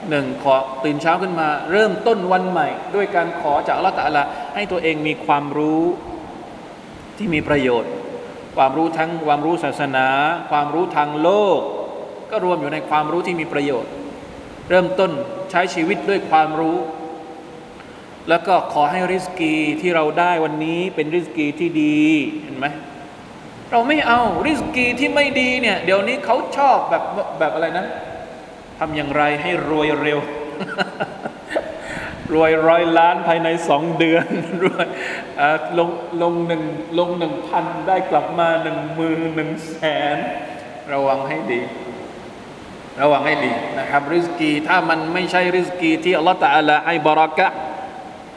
[0.10, 4.24] หนึ่งขอตื่นเช้าขึ้นมา เริ่มต้นวันใหม่ ด้วยการขอจากอัลลอฮฺตะลา
[4.56, 5.82] ให้ตัวเองมีความรู้
[7.18, 7.92] ที่มีประโยชน์
[8.58, 10.08] ความรู้ทั้งความรู้ศาสนา
[10.52, 11.60] ความรู้ทางโลก
[12.32, 13.92] ก็รวมอยู่ในความรู้ที่มีประโยชน์
[14.70, 15.12] เริ่มต้น
[15.52, 16.78] ใช้ชีวิตด้วยความรู้
[18.30, 22.04] แล้วก็ขอให้ริสกีที่เราได้วันนี้เป็นริสกีที่ดี
[22.44, 22.68] เห็นไหม
[23.74, 27.04] เราไม่เอาริสกีที่ไม่ดีเนี่ย เดี๋ยวนี้เขาชอบแบบ
[27.40, 27.86] แบบอะไรนะ
[28.80, 30.20] ทำอย่างไรให้รวยเร็ว
[32.34, 34.26] รวยร้อยล้านภายในสองเดือน
[34.64, 34.88] รวย
[35.78, 35.90] ลง
[36.22, 36.64] ลงหนึ่ง
[37.00, 39.76] ลงหนึ่งพันได้กลับมาหนึ่งหมือหนึ่งแส
[40.16, 40.18] น
[40.94, 41.62] ระวังให้ดี
[43.02, 47.48] ระวังให้ดีนะครับ ริสกีถ้ามันไม่ใช่ริสกีที่อัลลอฮฺตะอาลาให้บารักะ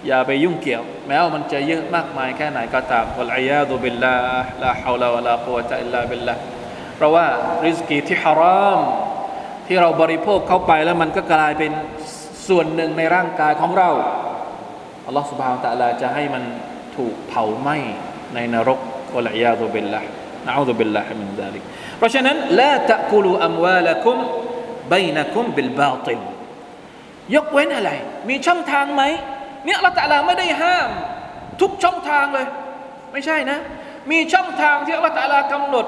[0.06, 6.40] อย่าไปยุ่งเกี่ยว แม้ว่ามันจะเยอะมากมายแค่ไหนก็ตามวะลัยยาดุบิลลาห์ลาฮาวลาวะลากุวะตะอิลลาบิลลาห์
[6.96, 7.26] เพราะว่า
[7.66, 8.80] ริสกีที่ฮาราม
[9.66, 11.72] ที่เราบริโภคเข้าไปแล้วมันก็กลายเป็น
[12.48, 13.90] ส่วนหนึ่งในร่างกายของเรา
[15.06, 16.44] อัลลอฮฺสุบฮานตะลาจะให้มัน
[16.96, 17.76] ถูกเผาไหม้
[18.34, 18.80] ในนรก
[19.14, 21.62] والعياذ بالله نعوذ بالله من ذلك
[21.98, 24.18] เพราะฉะนั้นلا تأكلوا أموالكم
[24.92, 26.20] بينكم بالباطل
[27.34, 27.90] ยกเว้นอะไร
[28.28, 29.02] มีช่องทางไหม
[29.64, 30.90] เนี่ยอัลลอฮฺตะลาไม่ได้ห้าม
[31.60, 32.46] ทุกช่องทางเลย
[33.12, 33.58] ไม่ใช่นะ
[34.10, 35.86] มีช่องทางที่อัลลอฮฺตะลากำหนด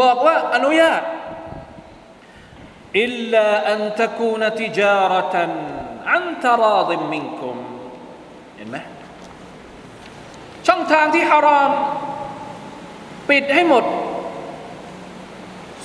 [0.00, 1.02] บอกว่าอนุญาต
[3.00, 5.52] อิลลาอันตะกูนติจารตัน
[6.14, 7.56] อันตราดิมมินคุม
[8.56, 8.76] เห็นไหม
[10.66, 11.70] ช่องทางที่ฮาราม
[13.30, 13.84] ปิดให้หมด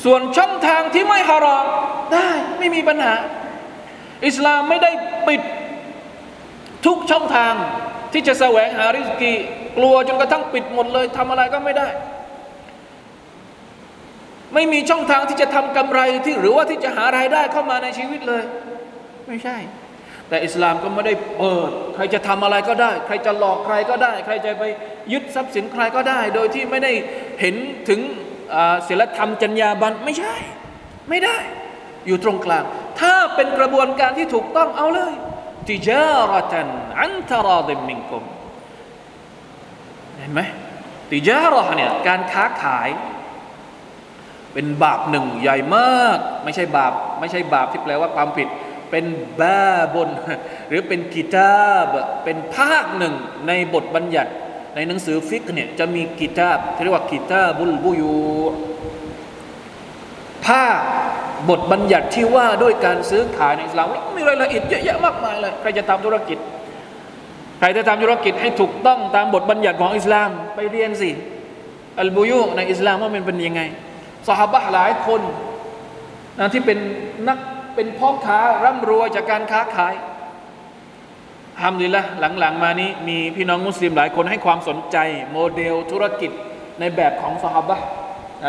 [0.04, 1.66] ส่วนช่องทางที่ไม่ฮาราม
[2.14, 3.16] ได้ไม่มีปัญหา
[4.28, 4.92] อิสลามไม่ได้
[5.28, 5.42] ปิด
[6.86, 7.54] ทุกช่องทาง
[8.14, 9.34] ที่จะแสวงหาริสกี
[9.78, 11.88] กลัวจนกระทั่งปิดหมดเลยทำอะไรก็ไม่ได้
[14.54, 18.44] ไม่มีช่องทางที่จะทำกำไรที่หรือว่าที่จะหารายได้เข้ามาในชีวิตเลย
[19.28, 19.58] ไม่ใช่
[20.30, 24.64] แต่อิสลามก็ไม่ได้เปิด ใครจะทำอะไรก็ได้ ใครจะหลอกใครก็ได้ ใครจะไป
[25.12, 26.92] ยึดทรัพย์สินใครก็ได้ โดยที่ไม่ได้
[27.42, 27.56] เห็น
[27.90, 28.00] ถึง
[28.88, 30.36] ศีลธรรมจรรยาบรรณไม่ใช่
[31.10, 31.38] ไม่ได้
[32.08, 32.64] อยู่ตรงกลาง
[33.00, 35.14] ถ้าเป็นกระบวนการที่ถูกต้องเอาเลย
[35.70, 36.70] ติจารตัน
[37.02, 38.24] อันตราดิมิงกุม
[40.20, 40.42] เห็นไหม
[41.12, 42.90] ติจาระเนี่ยการค้าขาย
[44.54, 48.48] เป็นบาปหนึ่งใหญ่มาก ไม่ใช่บาป ไม่ใช่บาปที่แปลว่าความผิด
[48.90, 49.06] เป็น
[49.40, 49.60] บา
[49.96, 50.10] บน
[50.70, 51.54] หรือเป็นกิตา
[51.94, 53.14] บ เป็นภาคหนึ่ง
[53.48, 54.32] ในบทบัญญัติ
[54.76, 58.16] ในหนังสือฟิกเนี่ยจะมีกิตาบที่เรียกว่ากิตาบุลบุยู
[60.46, 60.80] ภาค
[61.50, 66.38] บทบัญญัติที่ว่าด้วยการซื้อขายในอิสลามมีรายละเอียดเยอะแยะมากมายเลยใครจะทำธุรกิจ
[67.60, 71.12] ใครจะทำธุรกิจให้ถูกต้องตามบทบัญญัติของอิสลาม ไปเรียนสิ
[72.00, 73.62] อัลบุยูในอิสลามว่ามันเป็นยังไง
[74.28, 75.22] สหบะหลายคน
[76.40, 76.78] นะที่เป็น
[77.28, 77.38] นัก
[77.76, 79.94] เป็นพ่อค้าร่ำรวยจากการค้าขาย
[81.62, 84.98] ทำดีละหลังๆ มานี้มีพี่น้องมุสลิมหลายคนให้ความสนใจ
[85.32, 86.32] โมเดลธุรกิจ
[86.80, 87.86] ในแบบของสหบะนะ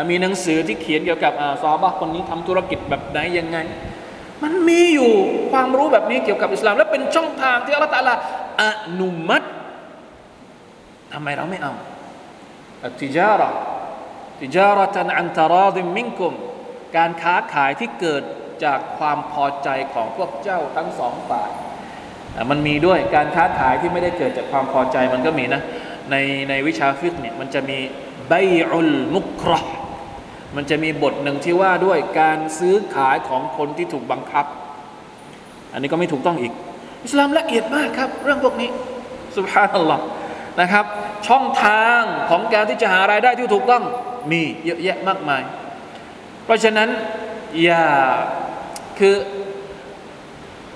[0.09, 3.57] มีหนังสือที่เขียนเกี่ยวกับอ่าสหบะคนนี้ทำธุรกิจแบบไหนยังไง
[4.43, 5.11] มันมีอยู่
[5.51, 8.13] ความรู้แบบนี้เกี่ยวกับอิสลาม และเป็นช่องทางที่อัลตะอาลา
[8.61, 8.63] อ
[8.99, 9.47] นุมัติ
[11.13, 11.73] ทำไมเราไม่เอา
[12.83, 13.49] อติจาระ
[14.39, 16.33] ติจารตันอันตราดิมิงกุม
[16.97, 18.23] การค้าขายที่เกิด
[18.63, 21.49] จากความพอใจของพวกเจ้าทั้งสองฝ่าย
[22.49, 25.61] มันมีด้วยการค้าขายที่ไม่ได้เกิดจากความพอใจมันก็มีนะ
[26.11, 26.15] ใน
[26.49, 27.77] ในวิชาฟิกเนี่ยมันจะมี
[28.29, 28.33] ไบ
[28.69, 29.59] อุลมุกรอ
[30.55, 34.45] มันจะมีบทหนึ่งที่ว่าด้วยการซื้อขายของคนที่ถูกบังคับ
[35.73, 36.53] อันนี้ก็ไม่ถูกต้องอีก
[37.05, 38.69] อิสลามละเอียดมากครับ เรื่องพวกนี้
[39.37, 40.03] สุบฮานัลลอฮ์
[40.61, 40.85] นะครับ
[41.27, 43.83] ช่องทางของการที่จะหารายได้ที่ถูกต้อง
[44.31, 45.41] มีเยอะแยะมากมาย
[46.45, 46.89] เพราะฉะนั้น
[47.63, 47.83] อย่า
[48.99, 49.15] คือ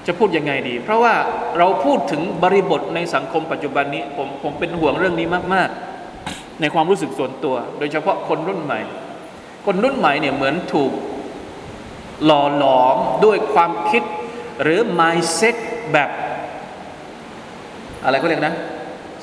[0.07, 1.15] จะพูดยังไงดี เพราะว่า
[1.57, 5.69] เราพูดถึงบริบทในสังคมปัจจุบันนี้ ผมผมเป็นห่วงเรื่องนี้มาก
[6.15, 8.79] ๆ ในความรู้สึกส่วนตัว โดยเฉพาะคนรุ่นใหม่
[9.65, 10.91] คนรุ่นใหม่เนี่ยเหมือนถูก
[12.25, 14.03] หล่อหลอมด้วยความคิด
[14.61, 15.55] หรือ mindset
[15.93, 16.09] แบบ
[18.03, 18.55] อะไรก็เรียกนะ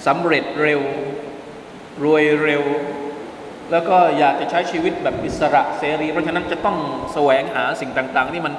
[0.07, 0.81] สำเร็จเร็ว
[2.05, 2.65] รวยเร็ว
[3.71, 6.77] แล้วก็อยากจะใช้ชีวิตแบบอิสระเสรี เพราะฉะนั้นจะต้อง
[7.13, 8.55] แสวงหาสิ่งต่างๆที่มัน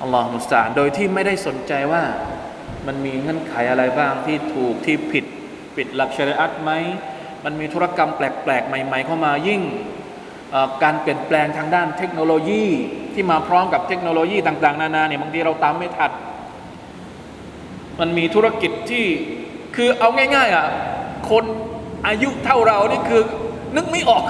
[0.00, 2.02] อัลลอฮฺมุสตาโดยที่ไม่ได้สนใจว่า
[2.86, 5.24] มันมีเงื่อนไขอะไรบ้างที่ถูกที่ผิด
[5.76, 6.70] ปิดหลักชริอัตไหม
[7.44, 9.62] มันมีธุรกรรมแปลก ๆ ใหม่ ๆ เข้ามายิ่ง
[10.82, 12.64] การเปลี่ยนแปลงทางด้านเทคโนโลยี
[13.14, 16.10] ที่มาพร้อมกับเทคโนโลยีต่าง ๆ นานาเนี่ยบางทีเราตามไม่ทัน
[18.00, 19.04] มันมีธุรกิจที่
[19.76, 20.66] คือเอาง่ายๆอะ
[21.30, 21.44] คน
[22.06, 23.22] อายุเท่าเรานี่คือ
[23.76, 24.24] นึกไม่ออก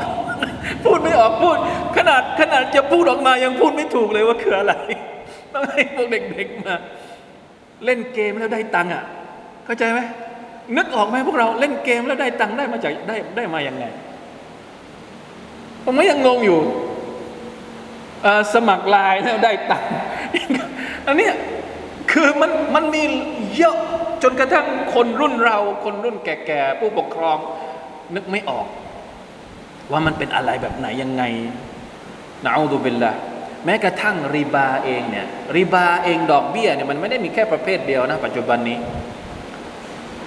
[0.85, 1.57] พูดไม่ออกพูด
[1.97, 4.75] ขนาดขนาดจะพูดออกมายังพูดไม่ถูกเลยว่าคืออะไร
[5.53, 6.75] ต้องให้พวกเด็กๆมา
[7.85, 9.05] เล่นเกมแล้วได้ตังค์อะ
[9.65, 10.01] เข้าใจไหม
[10.77, 13.85] นึกออกไหมพวกเราเล่นเกมแล้วได้ตังค์ได้มาจากได้ได้มาอย่างไง
[15.85, 16.61] ผมก็ยังงงอยู่
[18.55, 19.93] สมัครไลน์แล้วได้ตังค์
[21.07, 21.29] อันนี้
[22.13, 23.03] คือมันมันมี
[23.57, 23.77] เยอะ
[24.23, 27.39] จนกระทั่งคนรุ่นเรา คนรุ่นแก่ๆผู้ปกครอง
[28.15, 28.67] นึกไม่ออก
[29.91, 31.23] ว่ามันเป็นอะไรแบบไหนยังไง
[32.45, 33.13] นะอูดุบิลละ
[33.65, 38.77] แม้กระทั่งริบาเองเนี่ยริบาเองดอกเบี้ยเนี่ยมันไม่ได้มีแค่ประเภทเดียวนะ ปัจจุบันนี้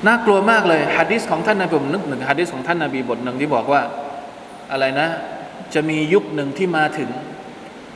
[0.07, 3.81] น่ากลัวมากเลยฮะดิษของท่านนบีผมนึกหนึ่งฮะดิษของท่านนบีบทหนึ่งที่บอกว่า
[4.71, 5.07] อะไรนะ
[5.73, 7.09] จะมียุคหนึ่งที่มาถึง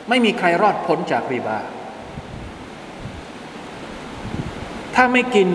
[0.10, 1.60] ไม่มีใครรอดพ้นจากริบา
[4.96, 5.50] ถ้าไม่กิน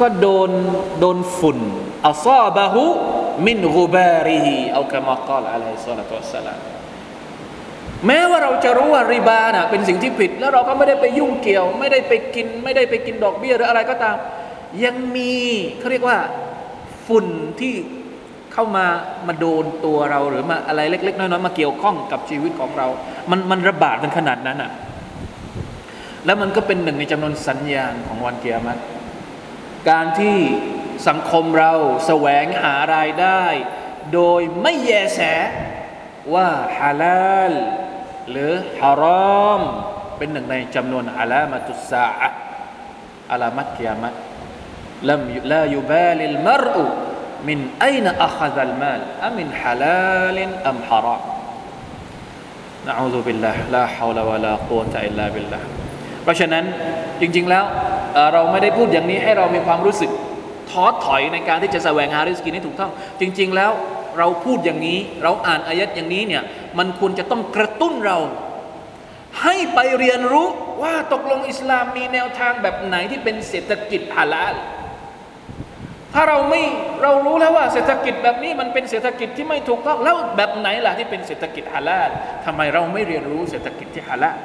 [0.00, 0.50] ก็โดน
[1.00, 1.58] โดนฝุ่น
[2.06, 2.84] อัลซาบะฮุ
[3.46, 6.58] มินกุบาริฮิเอาคำมากล่าวอะลัยฮิสซาลาตุสสลาม
[8.06, 14.16] แม้ว่าเราจะรู้ว่าริบาน่ะเป็นสิ่งที่ผิด แล้วเราก็ไม่ได้ไปยุ่งเกี่ยว ไม่ได้ไปกิน ไม่ได้ไปกินดอกเบี้ยหรืออะไรก็ตาม
[14.84, 15.32] ยังมี
[15.78, 16.18] เขาเรียกว่า
[17.06, 17.26] ฝุ่น
[17.60, 17.74] ที่
[18.52, 18.86] เข้ามา
[19.26, 22.86] มาโดนตัวเราหรือมาอะไรเล็ก ๆ น้อยๆมาเกี่ยวข้องกับชีวิตของเรา
[23.30, 24.70] มันมันระบาดกันขนาดนั้นอะ
[26.24, 28.80] แล้วมันก็เป็นหนึ่งในจำนวนสัญญาณของวันเกียรติ
[29.90, 30.36] การที่
[31.08, 31.72] สังคมเรา
[32.06, 33.42] แสวงหารายได้
[34.12, 35.20] โดยไม่แยแส
[36.34, 37.52] ว่าฮาลาล
[38.30, 39.04] หรือฮาร
[39.44, 39.60] อม
[40.18, 42.28] เป็นหนึ่งในจำนวนอาลามาตุสาอะ
[43.30, 44.14] อาลามัตกิยามัต
[45.08, 45.20] ลม
[45.52, 46.84] ลายุบาลิลมรอุ
[47.48, 51.22] มินไอนอัคซัลมาลอมินฮาลาลอัมฮารอม
[52.88, 55.66] นะอูซุบิลลาห์ลาฮาวลาวะลากุวตะอิลลาบิลลาห์
[56.22, 56.64] เพราะฉะนั้น
[57.20, 57.64] จริง ๆ แล้ว
[58.32, 60.10] เราไม่ได้พูดอย่างนี้ให้เรามีความรู้สึก
[60.70, 63.70] ท้อถอยในการที่จะแสวงหาริสกินให้ถูกต้อง จริง ๆ แล้ว
[64.18, 66.42] เราพูดอย่างนี้ เราอ่านอายัดอย่างนี้เนี่ย
[66.78, 68.18] มันควรจะต้องกระตุ้นเรา
[69.42, 70.46] ให้ไปเรียนรู้
[70.82, 74.54] ว่าตกลงอิสลามมีแนวทางแบบไหนที่เป็นเศรษฐกิจฮาลาล
[76.13, 76.61] ถ้าเราไม่
[77.03, 82.09] เรารู้แล้วว่าเศรษฐกิจแบบนี้มันเป็นเศรษฐกิจที่ไม่ถูกต้องแล้วแบบไหนล่ะที่เป็นเศรษฐกิจฮาลาล
[82.45, 84.37] ทำไมเราไม่เรียนรู้เศรษฐกิจที่ฮาลาล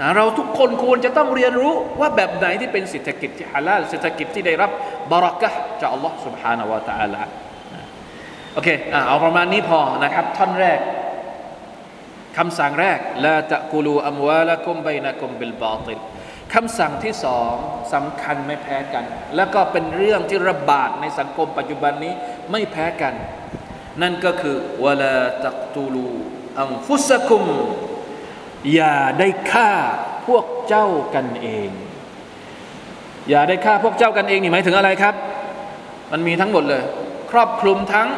[0.00, 4.70] นะเราทุกคนควรจะต้องเรียนรู้ว่าแบบไหนที่เป็นเศรษฐกิจที่ฮาลาลเศรษฐกิจที่ได้รับ
[5.10, 7.20] บารักะจากอัลลอฮ์ سبحانه และ تعالى
[8.54, 8.68] โอเค
[9.08, 10.78] เอาประมาณนี้พอนะครับ ท่อนแรก
[12.36, 16.00] คำสั่งแรกลาตะกูลูอัมวาละกุมไบนะกุมบิลบาติล
[16.53, 17.53] คำสั่งที่สอง
[17.93, 19.03] สำคัญไม่แพ้กัน
[19.35, 22.13] แล้วก็เป็นเรื่องที่ระบาดในสังคมปัจจุบันนี้
[22.51, 23.13] ไม่แพ้กัน
[24.01, 26.07] นั่นก็คือวลาตักตูลู
[26.59, 27.45] อัมฟุสกุม
[28.73, 29.71] อย่าได้ฆ่า
[30.27, 31.69] พวกเจ้ากันเอง
[33.29, 35.15] อย่าได้ฆ่าพวกเจ้ากันเองนี่หมายถึงอะไรครับ
[36.11, 36.83] มันมีทั้งหมดเลย
[37.31, 38.09] ครอบคลุมทั้ง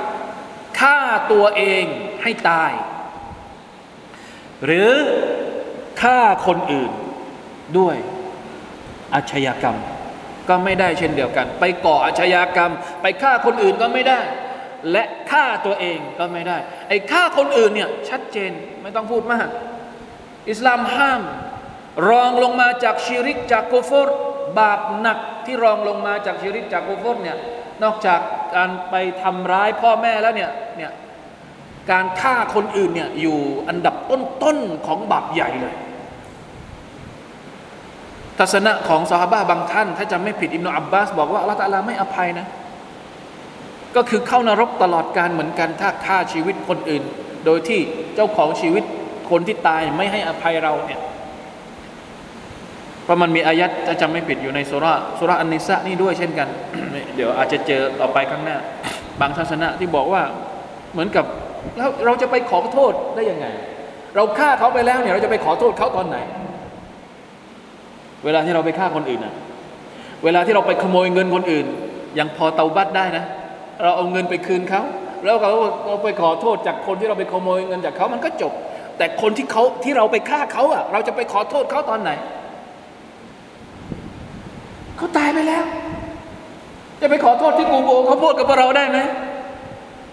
[0.79, 0.97] ฆ่า
[1.31, 1.83] ตัวเอง
[2.23, 2.71] ให้ตาย
[4.65, 4.91] หรือ
[6.01, 6.91] ฆ่าคนอื่น
[7.77, 7.95] ด้วย
[9.15, 9.77] อาชญากรรม
[10.49, 12.71] ก็ไม่ได้เช่นเดียวกัน ไปก่ออาชญากรรม
[13.01, 14.19] ไปฆ่าคนอื่นก็ไม่ได้
[14.91, 16.57] และฆ่าตัวเองก็ไม่ได้
[16.89, 19.47] ไอ้ฆ่าคนอื่นเนี่ยชัดเจนไม่ต้องพูดมาก
[20.49, 21.21] อิสลามห้าม
[22.09, 24.09] รองลงมาจากชิริกจากกุฟร
[24.59, 27.37] บาปหนักที่รองลงมาจากชิริกจากกุฟรเนี่ย
[27.83, 28.19] นอกจาก
[28.55, 30.91] การไปทำร้ายพ่อแม่แล้วเนี่ยเนี่ย
[31.91, 33.95] การฆ่าคนอื่นเนี่ยอยู่อันดับ
[34.43, 35.75] ต้นๆของบาปใหญ่เลย
[38.41, 42.47] ทัศนะของซอฮาบะบางท่าน ถ้าจำไม่ผิดอิมนุอับบาส บอกว่าอัลลอฮฺตะลาไม่อภัยนะ
[43.95, 47.03] ก็คือเข้านรกตลอดการเหมือนกันถ้าฆ่าชีวิตคนอื่น
[47.45, 47.79] โดยที่
[48.15, 48.83] เจ้าของชีวิต
[49.29, 51.01] คนที่ตายไม่ให้อภัยเราเนี่ย
[53.03, 56.47] เพราะมันมีอายัดถ้าจำไม่ผิดอยู่ในสุราสุราอันนิสะนี่ด้วยเช่นกัน
[57.15, 58.57] เดี๋ยวอาจจะเจอต่อไปข้างหน้า
[59.19, 60.21] บางทัศนะที่บอกว่า
[60.93, 61.25] เหมือนกับ
[61.77, 63.47] แล้วเราจะไปขอโทษได้ยังไง
[64.15, 66.17] เราฆ่าเขาไปแล้วเนี่ยเราจะไปขอโทษเขาตอนไหน
[68.25, 69.33] เวลาที่เราไปฆ่าคนอื่นนะ
[70.23, 71.65] เวลาที่เราไปขโมยเงินคนอื่น
[72.19, 73.25] ยังพอเตาบัตได้นะ
[73.83, 74.81] เราเอาเงินไปคืนเขา
[75.25, 75.51] แล้วเรา
[75.87, 78.53] เราไปขอโทษจากคนที่เราไปขโมยเงินจากเขามันก็จบ
[78.97, 82.11] แต่คนที่เขาที่เราไปฆ่าเขาอะ เราจะไปขอโทษเขาตอนไหน
[84.97, 85.63] เขาตายไปแล้ว
[87.01, 88.99] จะไปขอโทษที่กูโบเขาพูดกับเราได้ไหม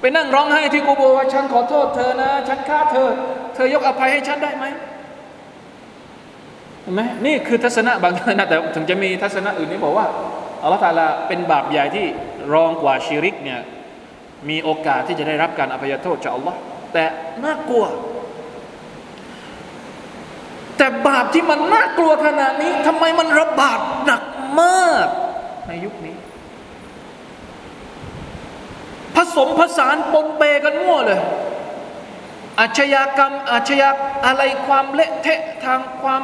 [0.00, 3.08] ไปนั่งร้องไห้ที่กูโบว่าฉันขอโทษเธอนะ ฉันฆ่าเธอ
[3.54, 4.64] เธอยกอภัยให้ฉันได้ไหม
[6.88, 10.06] ห็นไหมนี่คือทัศนะบางนะแต่ถึงจะมีทัศนะอื่นนี่บอกว่า
[10.62, 12.06] อัลลอฮฺตาลาเป็นบาปใหญ่ที่
[12.52, 13.60] รองกว่าชิริกเนี่ย
[14.48, 16.58] มีโอกาสที่จะได้รับการอภัยโทษจากอัลลอฮ์
[16.92, 17.04] แต่
[17.44, 17.84] น่ากลัว
[20.76, 24.22] แต่บาปที่มันน่ากลัวขนาดนี้ทำไมมันระบาดหนัก
[24.60, 25.06] มาก
[25.66, 26.16] ในยุคนี้
[29.16, 31.20] ผสมผสานปนเปกันมั่วเลย
[32.60, 33.90] อาชญากรรมอาชญา
[34.26, 36.22] อะไรความเละเทะทางความ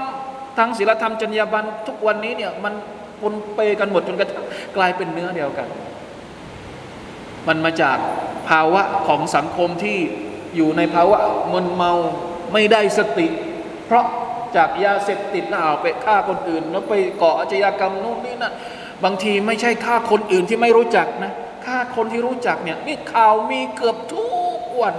[0.59, 2.75] ทางศีลธรรมจรรยาบรรณทุกวันนี้เนี่ยมัน
[3.21, 4.45] ปนเปกันหมดจนกระทั่ง
[4.77, 5.69] กลายเป็นเนื้อเดียวกัน
[7.49, 7.99] มันมาจาก
[8.49, 9.99] ภาวะของสังคมที่
[10.57, 11.19] อยู่ในภาวะ
[11.53, 11.93] มึนเมา
[12.53, 13.27] ไม่ได้สติ
[13.87, 14.07] เพราะ
[14.57, 18.53] จากยาเสพติดแล้วเอาไปฆ่าคนอื่น แล้วไปก่ออาชญากรรมนู่นนี่นั่น
[19.05, 21.33] บางทีไม่ใช่ฆ่าคนอื่นที่ไม่รู้จักนะ
[21.67, 24.27] ฆ่าคนที่รู้จักเนี่ยนี่ข่าวมีเกือบทุ
[24.57, 24.95] กวัน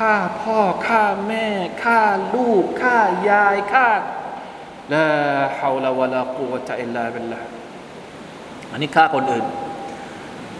[0.00, 1.46] ฆ่าพ่อฆ่าแม่
[1.84, 2.00] ฆ่า
[2.34, 2.98] ลูกฆ่า
[3.30, 3.88] ยายฆ่า
[4.92, 5.06] ลา
[5.58, 7.40] ฮาวลาวะลากุวะตะอิลลาบิลลา
[8.70, 9.46] อันนี้ฆ่าคนอื่น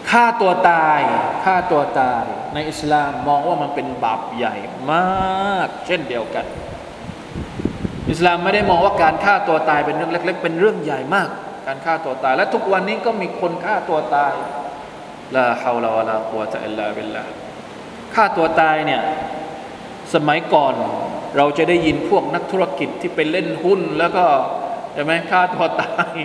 [0.09, 1.01] ฆ่าตัวตาย
[1.43, 4.55] ฆ่าตัวตาย ในอิสลามมองว่ามันเป็นบาปใหญ่
[4.91, 6.45] มาก เช่นเดียวกัน
[8.11, 11.29] อิสลามไม่ได้มองว่าการฆ่าตัวตายเป็นเรื่องเล็ก ๆ เป็นเรื่องใหญ่มาก
[11.67, 14.33] การฆ่าตัวตาย และทุกวันนี้ก็มีคนฆ่าตัวตาย
[15.35, 17.23] ลาฮาวลาวะลากุวะตะอิลลาบิลลา
[18.15, 19.01] ฆ่าตัวตายเนี่ย
[20.13, 20.73] สมัยก่อน
[21.37, 24.25] เราจะได้ยินพวกนักธุรกิจที่ไปเล่นหุ้นแล้วก็
[24.93, 26.15] ใช่ไหมฆ่าตัวตาย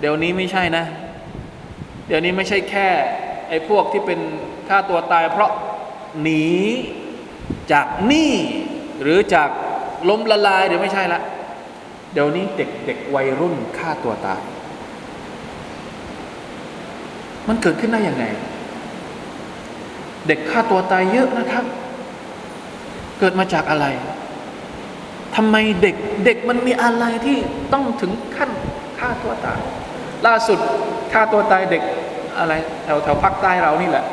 [0.00, 0.84] เดี๋ยวนี้ไม่ใช่นะ
[2.06, 2.88] เดี๋ยวนี้ไม่ใช่แค่
[3.48, 4.20] ไอ้พวกที่เป็น
[4.68, 5.50] ฆ่าตัวตาย เพราะ
[6.22, 6.46] หนี
[7.72, 8.32] จากหนี้
[9.02, 9.50] หรือจาก
[10.08, 11.20] ล้มละลายเดี๋ยวไม่ใช่ละ
[12.12, 14.40] เดี๋ยวนี้เด็กเด็กวัยรุ่นฆ่าตัวตาย
[17.48, 18.24] มันเกิดขึ้นได้ยังไง
[20.27, 21.65] เด็กฆ่าตัวตายเยอะนะครับ
[23.19, 23.85] เกิดมาจากอะไร
[25.35, 25.95] ทำไมเด็ก
[26.25, 27.37] เด็กมันมีอะไรที่
[27.73, 28.51] ต้องถึงขั้น
[28.99, 29.59] ฆ่าตัวตาย
[30.27, 30.59] ล่าสุด
[31.11, 31.83] ฆ่าตัวตายเด็ก
[32.39, 34.05] อะไรแถวแถวภาคใต้เรานี่แหละ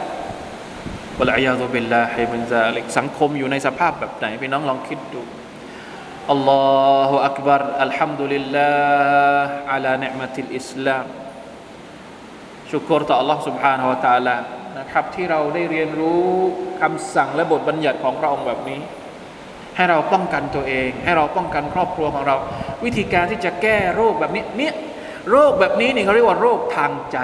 [1.19, 5.21] วะลัยยาตุบิลลาฮิมินซาลิกสังคมอยู่ในสภาพแบบไหนพี่น้องลองคิดดู
[6.31, 6.65] อัลลอ
[7.09, 8.71] ฮฺอักบารอัลฮัมดุลิลลา
[9.41, 11.05] ห์อัลาเนมติลอิสลาม
[12.71, 14.37] ชุกรต่อ Allah سبحانه และ تعالى
[14.80, 16.26] นะครับที่เราได้เรียนรู้
[16.82, 18.80] คำสั่งและบทบัญญัติของพระองค์แบบนี้
[19.76, 22.36] ให้เราป้องกันตัวเอง ให้เราป้องกันครอบครัวของเรา
[22.84, 24.74] วิธีการที่จะแก้โรคแบบนี้เนี่ย
[25.30, 27.18] โรคแบบนี้นี่เขาเรียกว่าโรคทางใจ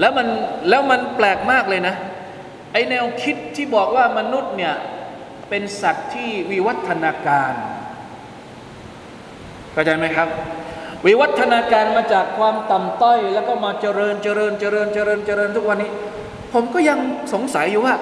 [0.00, 0.28] แล้วมัน
[0.68, 1.94] แล้วมันแปลกมากเลยนะ
[2.72, 4.74] ไอแนวคิดที่บอกว่ามนุษย์เนี่ย
[5.48, 7.52] เป็นสัตว์ที่วิวัฒนาการ
[9.72, 10.28] เข้าใจไหมครับ
[11.06, 15.90] วิวัฒนาการมาจากความต่ำต้อย แล้วก็มาเจริญเจริญเจริญเจริญเจริญทุกวันนี้
[16.52, 16.98] ผมก็ยัง
[17.32, 17.94] สงสัยอยู่ว่า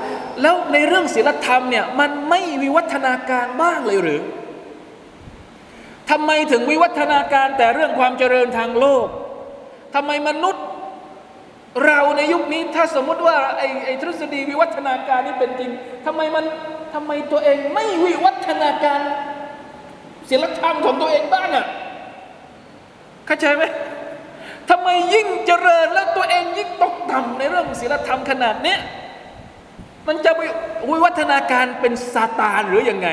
[0.43, 4.21] แล้วในเรื่องศีลธรรมเนี่ยมันไม่วิวัฒนาการบ้างเลยหรือ
[6.11, 9.07] ทำไมถึงวิวัฒนาการแต่เรื่องความเจริญทางโลก
[9.95, 10.65] ทำไมมนุษย์
[11.85, 15.71] เราในยุคนี้ถ้าสมมติว่าไอ้ไอทฤษฎีวิวัฒนาการนี่เป็นจริง
[16.07, 16.45] ทำไมมัน
[16.95, 19.01] ทำไมตัวเองไม่วิวัฒนาการ
[20.31, 21.67] ศีลธรรมของตัวเองบ้างอะ่ะ
[23.27, 23.63] เข้าใจไหม
[24.71, 28.77] ทำไมยิ่งเจริญแล้วตัวเองยิ่งตกต่ำในเรื่องศีลธรรมขนาดนี้
[30.09, 30.41] มันจะไป
[30.91, 33.09] วิวัฒนาการเป็นซาตานหรืออยังไง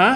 [0.00, 0.12] ฮะ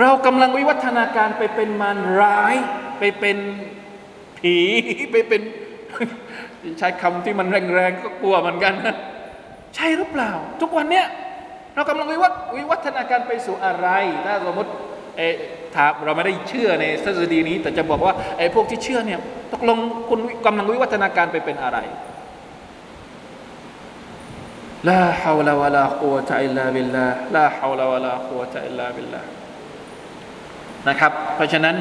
[0.00, 2.54] เรากำลังวิวัฒนาการไปเป็นมารร้าย
[2.98, 3.38] ไปเป็น
[4.38, 4.56] ผี
[5.12, 5.42] ไปเป็น
[6.78, 8.96] ใช้คำที่มันแรงๆก็กลัวเหมือนกันนะ
[9.74, 11.06] ใช่หรือเปล่า ทุกวันเนี้ย
[11.74, 13.88] เรากำลังวิวัฒวิวัฒนาการไปสู่อะไร
[14.26, 14.72] ถ้าสมมติ
[15.18, 15.22] เอ
[15.76, 19.20] ถามเราไม่ได้เชื่อในทฤษฎีนี้ แต่จะบอกว่าไอ้พวกที่เชื่อเนี่ย
[19.52, 21.78] ตกลงคุณกำลังวิวัฒนาการไปเป็นอะไร
[24.88, 27.04] ลาฮาวลาวะลากุวะตะอิลลาบิลลา
[27.36, 29.20] ลาฮาวลาวะลากุวะตะอิลลาบิลลา
[30.88, 31.76] นะครับ เพราะฉะนั้น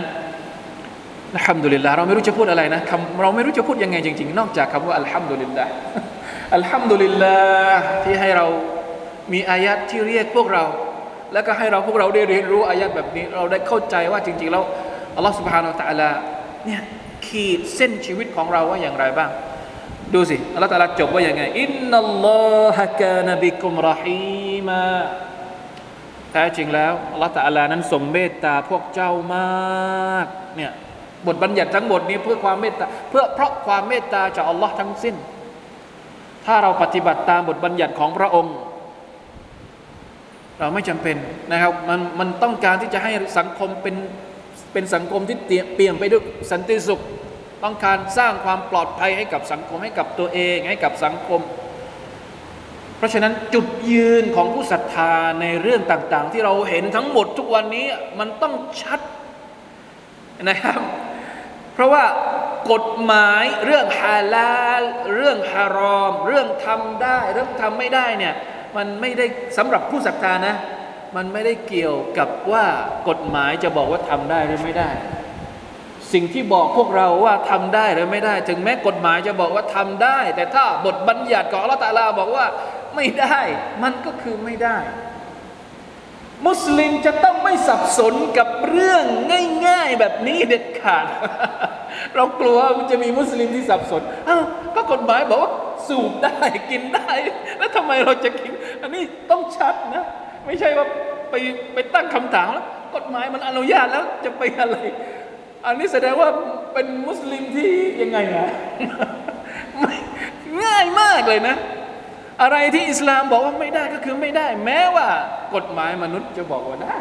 [1.36, 5.72] อัลฮัมดุลิลลาห์เราไม่รู้จะพูดอะไรนะคำเราไม่รู้จะพูดยังไงจริง ๆ นอกจากคำว่าอัลฮัมดุลิลลาห์
[6.56, 7.36] อัลฮัมดุลิลลา
[7.68, 8.46] ห์ที่ให้เรา
[9.34, 10.64] มีอายัดที่เรียกพวกเรา
[11.34, 14.64] แล้วก็ให้เราพวกเราได้เรียนรู้อายัดแบบนี้ เราได้เข้าใจว่าจริง ๆ แล้ว
[15.16, 16.10] อัลลอฮฺสุบฮานาอัลตะลา
[16.66, 16.82] เนี่ย
[17.28, 19.30] ขีดเส้นชีวิตของเราว่าอย่างไรบ้าง
[20.14, 24.84] ดูสิอัลลอฮฺตะลาจบว่าอย่างไงอินนัลลอฮะกานะบิกุมรอฮีมา
[26.32, 30.72] แท้จริงแล้วอัลลอฮฺตะลานั้นทรงเมตตาพวกเจ้ามากเนี่ย
[31.28, 35.16] บทบัญญัติทั้งหมดนี้เพื่อความเมตตาเพื่อเพราะความเมตตาจากอัลลอฮ์ทั้งสิ้น
[36.46, 38.56] ถ้าเราปฏิบัติตามบทบัญญัติของพระองค์
[40.60, 41.16] เราไม่จำเป็น
[41.52, 43.96] นะครับมันมันต้องการที่จะให้สังคมเป็น
[44.74, 47.02] เป็นสังคมที่เปลี่ยนไปด้วยสันติสุข
[47.64, 51.42] ต้องการสร้างความปลอดภัยให้กับสังคมให้กับตัวเองให้กับสังคม
[52.98, 57.86] เพราะฉะนั้นจุดยืนของผู้ศรัทธาในเรื่องต่างๆ ที่เราเห็นทั้งหมดทุกวันนี้
[58.20, 59.00] มันต้องชัด
[60.50, 60.80] นะครับ
[61.74, 62.04] เพราะว่า
[62.72, 64.82] กฎหมายเรื่องฮาลาล
[65.16, 68.34] เรื่องฮารอม เรื่องทำได้ เรื่องทำไม่ได้เนี่ย
[68.78, 69.26] มันไม่ได้
[69.58, 70.56] สำหรับผู้ศรัทธานะ
[71.16, 72.66] มันไม่ได้เกี่ยวกับว่า
[73.10, 74.90] กฎหมายจะบอกว่าทำได้หรือไม่ได้
[76.14, 82.46] สิ่งที่บอกพวกเราว่าทำได้หรือไม่ได้ ถึงแม้กฎหมายจะบอกว่าทำได้ แต่ถ้าบทบัญญัติของอัลลอฮฺตะลาบอกว่า
[82.96, 83.40] ไม่ได้
[83.84, 84.78] มันก็คือไม่ได้
[86.46, 89.04] มุสลิมจะต้องไม่สับสนกับเรื่อง
[89.68, 91.06] ง่ายๆแบบนี้เด็ดขาด
[92.16, 94.44] เรากลัวมันจะมีมุสลิมที่สับสนอ้าว
[94.76, 95.52] ก็กฎหมายบอกว่า
[95.88, 96.38] สูบได้
[96.72, 97.12] กินได้
[97.58, 100.06] แล้วทำไมเราจะกิน อันนี้ต้องชัดนะ
[100.46, 100.86] ไม่ใช่ว่า
[101.30, 101.36] ไป
[101.74, 102.66] ไปตั้งคำถามแล้ว
[102.96, 104.78] กฎหมายมันอนุญาตแล้วจะไปอะไร
[105.66, 106.30] อันนี้แสดงว่า
[106.74, 107.72] เป็นมุสลิมที่
[108.02, 108.50] ยังไงอะ
[110.64, 111.56] ง่ายมากเลยนะ
[112.43, 115.09] อะไรที่อิสลามบอกว่าไม่ได้ก็คือไม่ได้ แม้ว่า
[115.55, 116.97] กฎหมายมนุษย์จะบอกว่าได้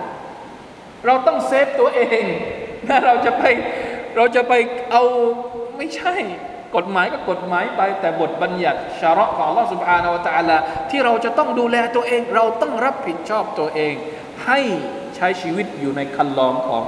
[1.06, 2.24] เราต้องเซฟตัวเอง
[2.88, 3.44] ถ้าเราจะไป
[4.16, 4.54] เราจะไป
[4.92, 5.04] เอา
[5.78, 6.16] ไม่ใช่
[6.76, 10.58] กฎหมายก็กฎหมายไป แต่บทบัญญัติชาระของ Allah سبحانه และ تعالى
[10.90, 13.94] ที่เราจะต้องดูแลตัวเอง เราต้องรับผิดชอบตัวเอง
[14.46, 14.60] ให้
[15.16, 16.84] ใช้ชีวิตอยู่ในคันลองของ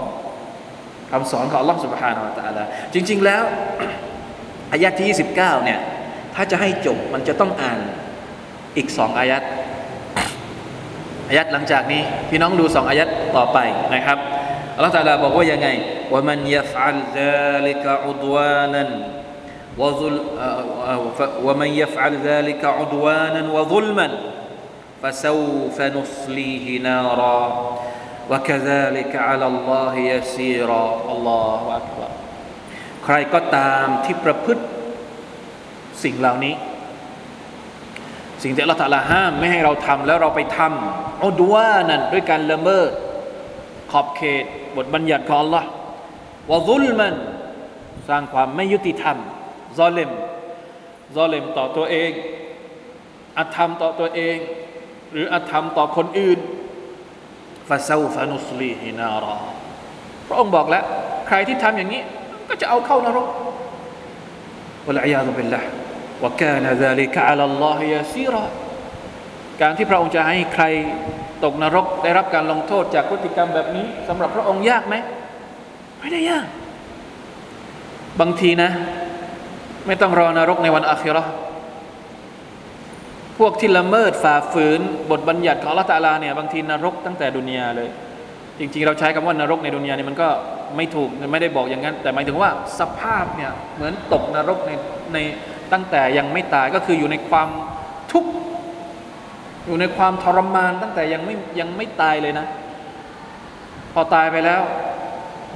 [1.12, 2.64] คำสอนของ Allah سبحانه และ تعالى
[2.94, 3.44] จริง ๆ แล้ว
[4.72, 5.80] อายะที่ 29 เนี่ย
[6.36, 7.80] ถ้าจะให้จบมันจะต้องอ่าน
[8.78, 9.44] อีกสองอายัด
[11.30, 13.58] อายัดหลังจากนี้ พี่น้องดูสองอายัดต่อไป
[13.94, 14.18] นะครับ
[14.76, 15.68] อัลลอฮฺตะลาบอกว่ายังไง
[16.12, 18.90] ว่ามันยัฟอัลซาลิกะอุดวานัน
[19.78, 20.22] وظل
[21.44, 24.08] ومن يفعل ذلك عدوانا وظلما
[25.04, 27.42] فسوف نصليه نارا
[28.30, 32.10] وكذلك على الله يسيرا الله أكبر
[33.06, 34.64] ใครก็ตามที่ประพฤติ
[36.04, 36.54] สิ่งเหล่านี้
[38.43, 42.91] สิ่งที่อัลลอฮฺตะลาห้ามไม่ให้เราทำแล้วเราไปทำอุดวานั่นด้วยการละเมิด
[43.91, 44.45] ขอบเขต
[44.77, 45.65] บทบัญญัติของ Allah
[46.51, 47.15] วะซุลมัน
[48.09, 49.17] สร้างความไม่ยุติธรรม
[49.79, 50.11] ซอเลม
[51.17, 52.11] ซอเลมต่อตัวเอง
[53.39, 54.37] อธรรมต่อตัวเอง
[55.13, 56.39] หรืออธรรมต่อคนอื่น
[57.69, 59.37] ฟาซาฟานุสลีฮินารอ
[60.27, 60.85] พระองค์บอกแล้ว
[61.27, 62.03] ใครที่ทำอย่างนี้
[62.49, 63.29] ก็จะเอาเข้านรก
[64.87, 65.61] วะลัยยาตุบิลละ
[66.25, 68.45] วะกนะซาลิกะอัลลอฮิยาซีรอ
[69.61, 70.65] การที่พระองค์จะให้ใคร
[71.45, 74.95] ตกนรกได้รับการลงโทษจากพฤติกรรมแบบนี้สำหรับพระองค์ยากไหม
[75.99, 76.47] ไม่ได้ยาก
[78.21, 78.71] บางทีนะ
[79.87, 81.27] ไม่ต้องรอนรกในวันอาคิราะ
[83.39, 87.89] พวกที่ละเมิดฝ่าฝืน บทบัญญัติของลลอฮฺตาลาเนี่ยบางทีนรกตั้งแต่ดุนยาเลย
[88.59, 90.29] จริง ๆ เราใช้คำว่านรกในดุนยาเนี่ยมันก็
[90.77, 92.51] ไม่ถูกไม่ได้บอกอย่างนั้น แต่หมายถึงว่า
[92.81, 94.71] สภาพเนี่ยเหมือนตกนรกใน
[95.15, 95.19] ใน
[95.74, 97.50] ตั้งแต่ยังไม่ตายก็คืออยู่ในความ
[98.12, 98.32] ทุกข์
[99.66, 102.46] อยู่ในความทรมานตั้งแต่ยังไม่ยังไม่ตายเลยนะ
[103.94, 104.62] พอตายไปแล้ว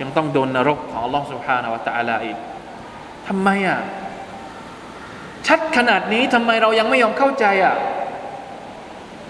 [0.01, 2.37] ยังต้องโดนนรกของอัลลอฮฺ سبحانه และ تعالى อีก
[3.27, 3.79] ทำไมอ่ะ
[5.47, 7.75] ชัดขนาดนี้ทำไมเรายังไม่ยอมเข้าใจอ่ะ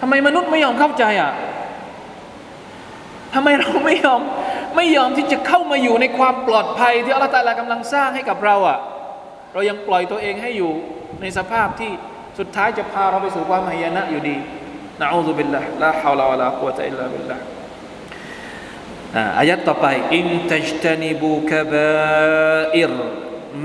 [0.01, 1.31] ทำไมมนุษย์ไม่ยอมเข้าใจอ่ะ
[3.33, 4.21] ทำไมเราไม่ยอม
[4.75, 8.77] ไม่ยอมที่จะเข้ามาอยู่ในความปลอดภัย ที่อัลลอฮฺตาลากำลังสร้างให้กับเราอ่ะ
[9.52, 10.72] เรายังปล่อยตัวเองให้อยู่
[11.20, 11.90] ในสภาพที่
[12.38, 14.36] สุดท้ายจะพาเราไปสู่ความหายนะอยู่ดี
[15.00, 17.36] นะอูซุบิลละลาฮาวลาวะลากุวะตะอิลลาบิลละ
[19.38, 19.86] อายัดต่อไป
[20.16, 22.92] อินตัจตานิบูกบาอิร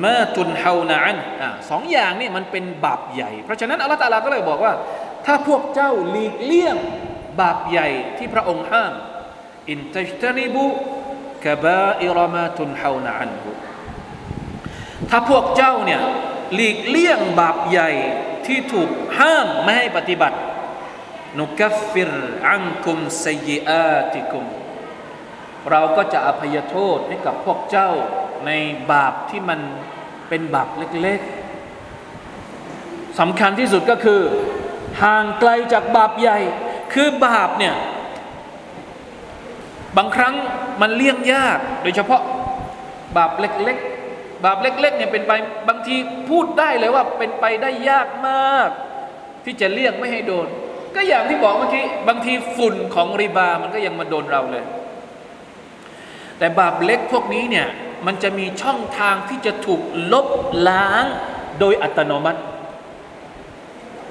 [0.04, 1.18] มาตุนฮาวนาอัน
[1.70, 4.74] สองอย่างนี่มันเป็นบาปใหญ่ เพราะฉะนั้นอัลลอฮฺตาลาก็เลยบอกว่า
[5.26, 6.78] ถ้าพวกเจ้าหลีกเลี่ยง
[7.42, 8.94] บาปใหญ่ที่พระองค์ห้าม
[9.70, 10.66] อินตัจตานิบู
[11.46, 13.52] กบาอิรมาตุนฮาวนาอันบุ
[15.10, 16.02] ถ้าพวกเจ้าเนี่ย
[16.54, 17.92] หลีกเลี่ยงบาปใหญ่
[18.46, 18.90] ที่ถูก
[19.20, 20.38] ห้ามไม่ให้ปฏิบัติ
[21.38, 22.12] นุกัฟฟิร
[22.48, 24.46] อันคุมไซยิอาติคุม
[25.72, 27.90] เราก็จะอภัยโทษให้กับพวกเจ้า
[28.46, 28.52] ใน
[28.92, 29.60] บาปที่มัน
[30.30, 34.22] เป็นบาปเล็กๆสำคัญที่สุดก็คือ
[35.04, 36.38] ห่างไกลจากบาปใหญ่
[36.94, 37.76] คือบาปเนี่ย
[39.98, 40.36] บางครั้ง
[40.82, 42.22] มันเลี่ยงยาก โดยเฉพาะ
[43.18, 43.97] บาปเล็ก ๆ
[44.46, 45.32] บาปเล็กๆเนี่ยเป็นไป
[45.70, 45.96] บางที
[46.30, 48.70] พูดได้เลยว่าเป็นไปได้ยากมาก
[49.46, 50.48] ที่จะเลี่ยงไม่ให้โดน
[50.96, 54.66] ก็อย่างที่บอกเมื่อกี้บางทีฝุ่นของริบามันก็ยังมาโดนเราเลย
[56.40, 57.68] แต่บาปเล็กพวกนี้เนี่ย
[58.06, 59.82] มันจะมีช่องทางที่จะถูก
[60.14, 60.28] ลบ
[60.68, 61.06] ล้าง
[61.60, 62.42] โดยอัตโนมัติ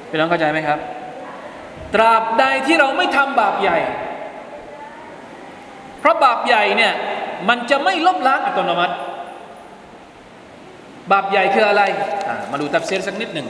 [0.08, 0.78] พี่น้องเข้าใจไหมครับ
[1.94, 3.78] ตราบใดที่เราไม่ทำบาปใหญ่
[6.00, 6.92] เพราะบาปใหญ่เนี่ย
[7.48, 8.94] มันจะไม่ลบล้างอัตโนมัติ
[11.11, 11.84] บาปใหญ่คืออะไร
[12.51, 13.47] มาดูตับเซรสักนิดหนึ่ง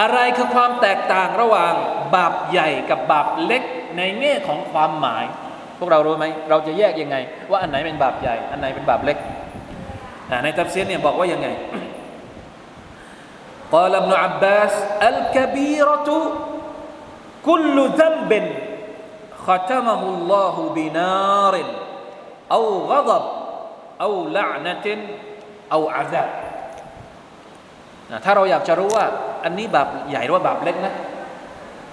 [0.00, 1.72] อะไรคือความแตกต่างระหว่าง
[2.14, 3.62] บาปใหญ่กับบาปเล็ก
[3.96, 5.24] ในแง่ของความหมาย
[5.78, 7.16] พวกเรารู้ไหม เราจะแยกยังไง
[7.50, 9.18] ว่าอันไหนเป็นบาปใหญ่ อันไหนเป็นบาปเล็ก
[10.44, 11.48] ในตัฟซีรเนี่ยบอกว่ายังไง
[13.76, 14.74] قال ابن عباس
[15.10, 16.08] الكبيرة
[17.48, 18.32] كل ذنب
[19.46, 21.54] ختمه الله بنار
[22.52, 23.24] أو غضب
[24.00, 24.86] أو لعنة
[25.69, 26.29] เอาอาซาบ
[28.25, 29.05] ถ้าเราอยากจะรู้ว่า
[29.43, 30.93] อันนี้บาปใหญ่หรือว่าบาปเล็กนะ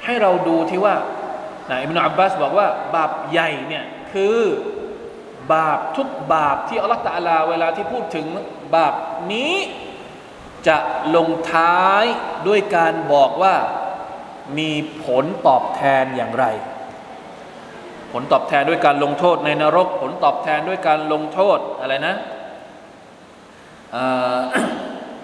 [0.04, 0.94] ให้เราดูที่ว่า
[1.70, 4.38] นะอิมนุอับบาสบอกว่า บาปใหญ่เนี่ยคือ
[5.54, 8.26] บาปทุกบาปที่อัลลอฮฺลาเวลาที่พูดถึง
[8.76, 8.94] บาป
[9.32, 9.54] นี้
[10.68, 10.76] จะ
[11.16, 12.04] ลงท้าย
[12.48, 13.54] ด้วยการบอกว่า
[14.58, 14.70] มี
[15.04, 16.44] ผลตอบแทนอย่างไร
[18.12, 22.16] ผลตอบแทนด้วยการลงโทษในนรก ผลตอบแทนด้วยการลงโทษอะไรนะ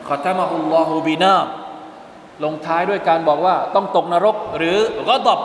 [0.07, 1.35] ขอตามะฮุลลอฮูบีนา
[2.45, 5.41] ลงท้ายด้วยการบอกว่าต้องตกนรกหรือก็ตอบ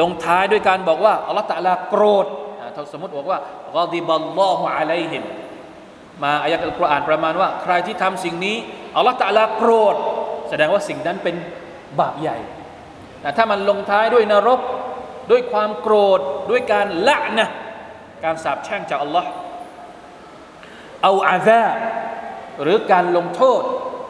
[0.00, 2.26] ลงท้ายด้วยการบอกว่าอัลลอฮฺตะลาโกรธ
[2.74, 3.38] ถ้าสมมติบอกว่า
[3.76, 5.22] กอดิบัลลอฮุอะลัยฮิม
[6.22, 8.56] มาอายะห์อัลกุรอานประมาณว่า ใครที่ทำสิ่งนี้
[8.96, 9.94] อัลลอฮฺตะลาโกรธ
[10.48, 11.36] แสดงว่าสิ่งนั้นเป็น
[12.00, 12.38] บาปใหญ่
[13.20, 14.60] แต่ถ้ามันลงท้ายด้วยนรก
[15.30, 16.20] ด้วยความโกรธ
[16.50, 17.48] ด้วยการละนะ
[18.24, 19.28] การสาปแช่งจากอัลลอฮ์
[21.02, 21.64] เอาอาซา
[22.61, 23.61] หรือการลงโทษ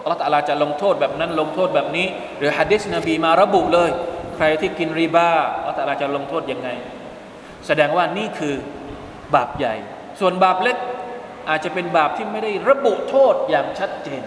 [0.03, 2.07] อัลลอฮฺตะลาจะลงโทษแบบนั้นลงโทษแบบนี้
[2.37, 3.89] หรือฮะดิษนบีมาระบุเลย
[4.35, 6.69] ใครที่กินริบาอัลลอฮฺตะลาจะลงโทษยังไง
[7.67, 8.55] แสดงว่านี่คือ
[9.35, 9.75] บาปใหญ่
[10.19, 10.77] ส่วนบาปเล็ก
[11.49, 14.23] อาจจะเป็นบาปที่ไม่ได้ระบุโทษอย่างชัดเจน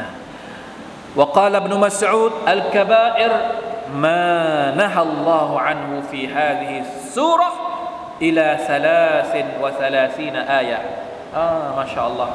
[0.00, 0.10] นะ
[1.18, 3.32] وقال ابن مسعود الكبائر
[3.90, 7.50] ما نهى الله عنه في هذه السورة
[8.22, 9.32] إلى ثلاث
[9.62, 10.80] وثلاثين آية
[11.37, 12.33] อ่ามาชาอัลลอฮ์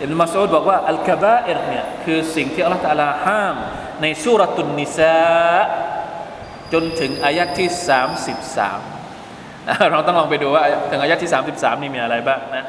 [0.00, 3.56] อิบนุมาสูดบอกว่าอัลกบาอิรเนี่ยคือสิ่งที่อัลลอฮ์ตาลห้าม
[4.02, 5.18] ในสุรตุนนิซา
[6.72, 7.68] จนถึงอายะที่
[8.98, 12.64] 33 เราต้องลองไปดูว่าถึงอายะที่ 33 นี่มีอะไรบ้างนะ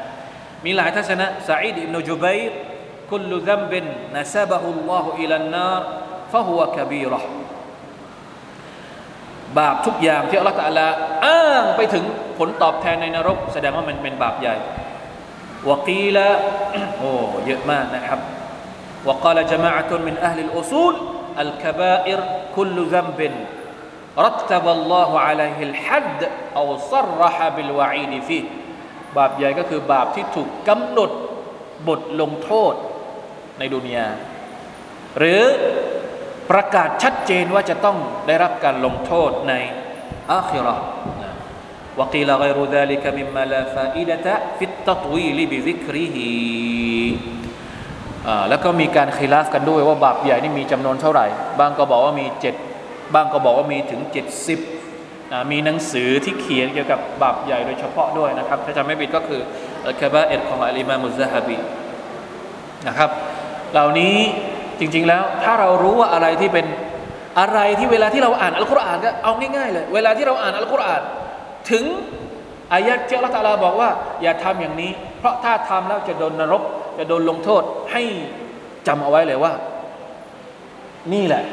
[0.64, 2.38] มีหลายทัศนะซาอิดอิบนุจุบัย
[3.10, 3.84] คุลดัมบิน
[4.16, 5.82] นะซาบะฮุลลอฮุอิลันนาร
[6.32, 7.20] ฟะฮุวะกบีรอ
[9.58, 10.80] บาปทุกอย่างที่อัลลอฮฺตะล
[11.26, 12.04] อ้างไปถึง
[12.38, 14.56] ผลตอบแทนในนรก แสดงว่ามันเป็นบาปใหญ่
[15.69, 16.27] วกีละ
[16.97, 17.11] โอ้
[17.45, 18.19] เยอะมากนะครับ
[19.07, 20.93] وقال جماعة من أهل الأصول
[21.39, 22.19] الكبائر
[22.55, 23.19] كل ذنب
[24.17, 26.19] رتب الله عليه الحد
[26.59, 28.45] أو صرح بالوعيد فيه
[29.17, 31.11] บาปใหญ่ก็คือบาปที่ถูกกำหนด
[31.87, 32.73] บทลงโทษ
[33.59, 34.07] ในดุนยา
[35.17, 35.41] หรือ
[36.51, 37.97] ประกาศชัดเจนว่าจะต้อง
[38.27, 39.53] ได้รับการลงโทษใน
[40.31, 40.75] อาคิรอ
[41.99, 46.17] وقيل غير ذلك مما لا فائدة في التطويل بذكره
[48.49, 51.25] แล้วก็มีการคีลาฟกันด้วยว่าบาปใหญ่นี่มีจำนวนเท่าไหร่
[51.59, 52.55] บางก็บอกว่ามีเจ็ด
[53.13, 54.01] บางก็บอกว่ามีถึง
[54.75, 59.41] 70มีหนังสือที่เขียนเกี่ยวกับบาปใหญ่โดยเฉพาะด้วยนะครับ ถ้าจำไม่ผิดก็คือ
[59.85, 61.57] อัลคาบาเอ็ดของอัลอิมามุซฮะบี
[62.87, 63.09] นะครับ
[63.73, 64.15] เหล่านี้
[64.79, 66.65] จริงๆแล้วถ้าเรารู้ว่าอะไรที่เป็น
[67.39, 71.01] อะไรที่เวลาที่เราอ่านอัลกุรอานก็เอาง่ายๆเลย เวลาที่เราอ่านอัลกุรอาน
[71.70, 71.84] ถึง
[72.72, 73.90] อายัดที่อัลลอฮฺตาลาบอกว่า
[74.22, 76.62] อย่าทำอย่างนี้ เพราะถ้าทำแล้วจะโดนนรก
[76.98, 77.62] จะโดนลงโทษ
[77.92, 78.02] ให้
[78.86, 79.52] จำเอาไว้เลยว่า
[81.12, 81.44] นี่แหละ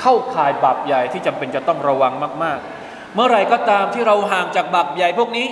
[0.00, 2.12] เข้าข่ายบาปใหญ่ที่จำเป็นจะต้องระวัง
[2.44, 5.46] มาก ๆ เมื่อไรก็ตามที่เราห่างจากบาปใหญ่พวกนี้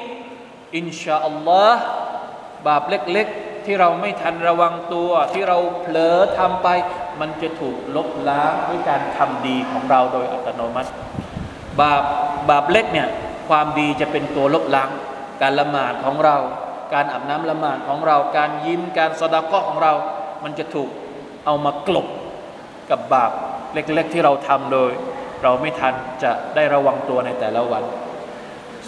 [0.76, 1.82] อินชาอัลลอฮ์
[2.68, 6.68] บาปเล็ก ๆ ที่เราไม่ทันระวังตัว ที่เราเผลอทำไป
[7.20, 10.90] มันจะถูกลบล้างด้วยการทำดีของเราโดยอัตโนมัติ
[11.80, 12.02] บาป
[12.50, 13.08] บาปเล็กเนี่ย
[13.49, 14.89] ความดีจะเป็นตัวลบล้าง
[15.41, 16.37] การละหมาดของเรา
[16.93, 19.93] การอาบน้ำละหมาดของเรา การยิ้มการสดาก็ของเรา
[20.43, 20.89] มันจะถูก
[21.45, 22.07] เอามากลบ
[22.89, 23.31] กับบาป
[23.73, 24.91] เล็กๆที่เราทำโดย
[25.43, 25.93] เราไม่ทัน
[26.23, 27.83] จะได้ระวังตัวในแต่ละวัน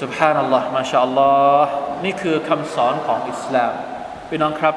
[0.01, 1.31] สุบฮานัลลอฮ์มาชาอัลลอ
[1.61, 1.71] ฮ์
[2.05, 3.73] นี่คือคำสอนของอิสลาม
[4.29, 4.75] พี่น้องครับ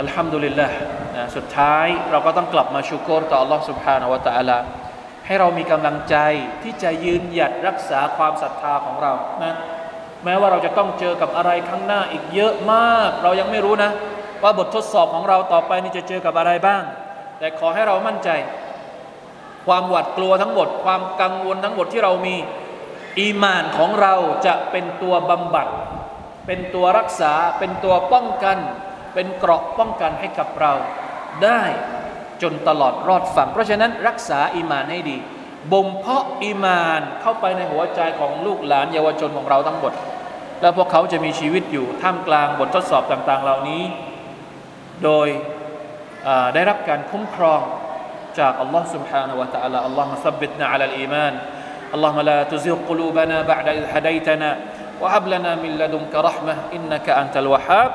[0.00, 0.68] อัลฮัมดุลิลละ
[1.16, 4.58] นะสุดท้ายเราก็ต้องกลับมาชูกรต่อ Allah سبحانه และ تعالى
[5.25, 6.15] ให้เรามีกำลังใจ
[6.63, 9.13] ที่จะยืนหยัดรักษาความศรัทธาของเรา
[9.43, 9.55] นะ
[10.23, 13.91] แม้ว่าเราจะต้องเจอกับอะไรข้างหน้าอีกเยอะมาก เรายังไม่รู้นะ
[14.43, 16.83] ว่าบททดสอบของเราต่อไปนี่จะเจอกับอะไรบ้าง
[17.39, 18.29] แต่ขอให้เรามั่นใจ
[19.67, 22.35] ความหวาดกลัวทั้งหมด ความกังวลทั้งหมดที่เรามี
[23.19, 24.13] อีมานของเรา
[24.45, 25.67] จะเป็นตัวบำบัด
[26.47, 28.57] เป็นตัวรักษาเป็นตัวป้องกัน
[29.13, 30.73] เป็นเกราะป้องกันให้กับเรา
[31.43, 31.61] ได้
[32.42, 35.16] จนตลอดรอดฝั่งเพราะฉะนั้นรักษาอีมานให้ดี
[35.72, 39.92] บ่มเพาะอีมานเข้าไปในหัวใจของลูกหลานเยาวชนของเราทั้งหมด
[40.60, 43.82] แล้วพวกเขาจะมีชีวิตอยู่ท่ามกลางบททดสอบต่าง ๆ เหล่านี้
[45.04, 45.28] โดย
[46.54, 47.60] ได้รับการคุ้มครอง
[48.38, 51.34] จากอัลลอฮ์ سبحانه และ تعالى อัลลอฮ์ مثبتنا على الإيمان
[51.94, 54.50] اللهم لا تزغ قلوبنا بعد إذ هديتنا
[55.00, 57.90] وهب لنا من لدنك رحمة إنك أنت الوهاب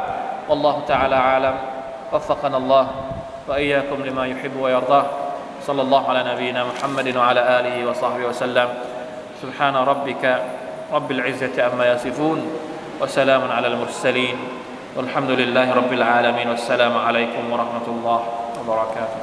[0.49, 1.55] والله تعالى عالم
[2.11, 2.85] وفقنا الله
[3.48, 5.06] وإياكم لما يحب ويرضاه.
[5.66, 8.68] صلى الله على نبينا محمد وعلى آله وصحبه وسلم.
[9.42, 10.42] سبحان ربك
[10.92, 12.38] رب العزة أما يصفون
[13.00, 14.36] وسلام على المرسلين.
[14.96, 16.48] والحمد لله رب العالمين.
[16.48, 18.20] والسلام عليكم ورحمة الله
[18.60, 19.20] وبركاته.